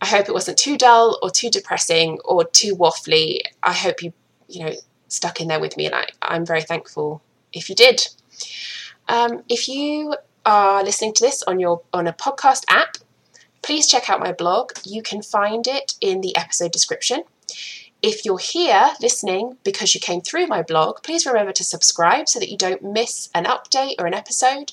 [0.00, 3.40] I hope it wasn't too dull or too depressing or too waffly.
[3.62, 4.12] I hope you,
[4.48, 4.72] you know,
[5.08, 7.22] stuck in there with me, and I, I'm very thankful
[7.52, 8.06] if you did.
[9.08, 12.98] Um, if you are listening to this on your on a podcast app,
[13.62, 14.72] please check out my blog.
[14.84, 17.24] You can find it in the episode description.
[18.00, 22.38] If you're here listening because you came through my blog, please remember to subscribe so
[22.38, 24.72] that you don't miss an update or an episode.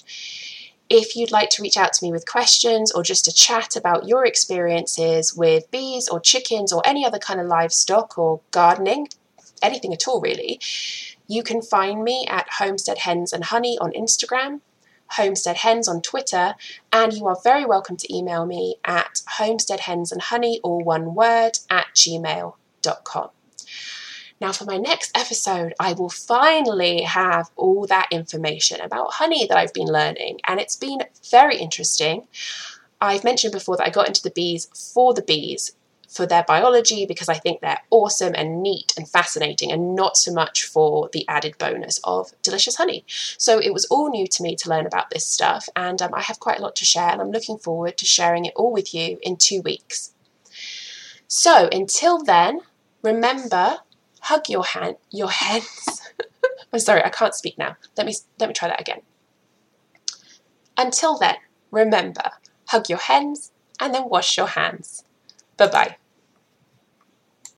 [0.90, 4.08] If you'd like to reach out to me with questions or just to chat about
[4.08, 9.08] your experiences with bees or chickens or any other kind of livestock or gardening,
[9.64, 10.60] anything at all really,
[11.28, 14.62] you can find me at Homestead Hens and Honey on Instagram,
[15.12, 16.56] Homestead Hens on Twitter,
[16.92, 21.16] and you are very welcome to email me at Homestead Hens and Honey, all one
[21.16, 23.30] word, at gmail.com.
[24.42, 29.58] Now, for my next episode, I will finally have all that information about honey that
[29.58, 31.00] I've been learning, and it's been
[31.32, 32.28] very interesting.
[33.00, 35.72] I've mentioned before that I got into the bees for the bees,
[36.10, 40.34] for their biology, because I think they're awesome and neat and fascinating, and not so
[40.34, 43.06] much for the added bonus of delicious honey.
[43.38, 46.22] So it was all new to me to learn about this stuff, and um, I
[46.22, 48.94] have quite a lot to share, and I'm looking forward to sharing it all with
[48.94, 50.14] you in two weeks.
[51.28, 52.60] So until then,
[53.02, 53.80] remember
[54.26, 56.02] hug your hand, your hands.
[56.20, 56.26] I'm
[56.74, 57.78] oh, sorry, I can't speak now.
[57.96, 59.02] Let me let me try that again.
[60.78, 61.36] Until then,
[61.72, 62.32] remember,
[62.68, 65.04] hug your hands and then wash your hands.
[65.58, 65.98] Bye bye.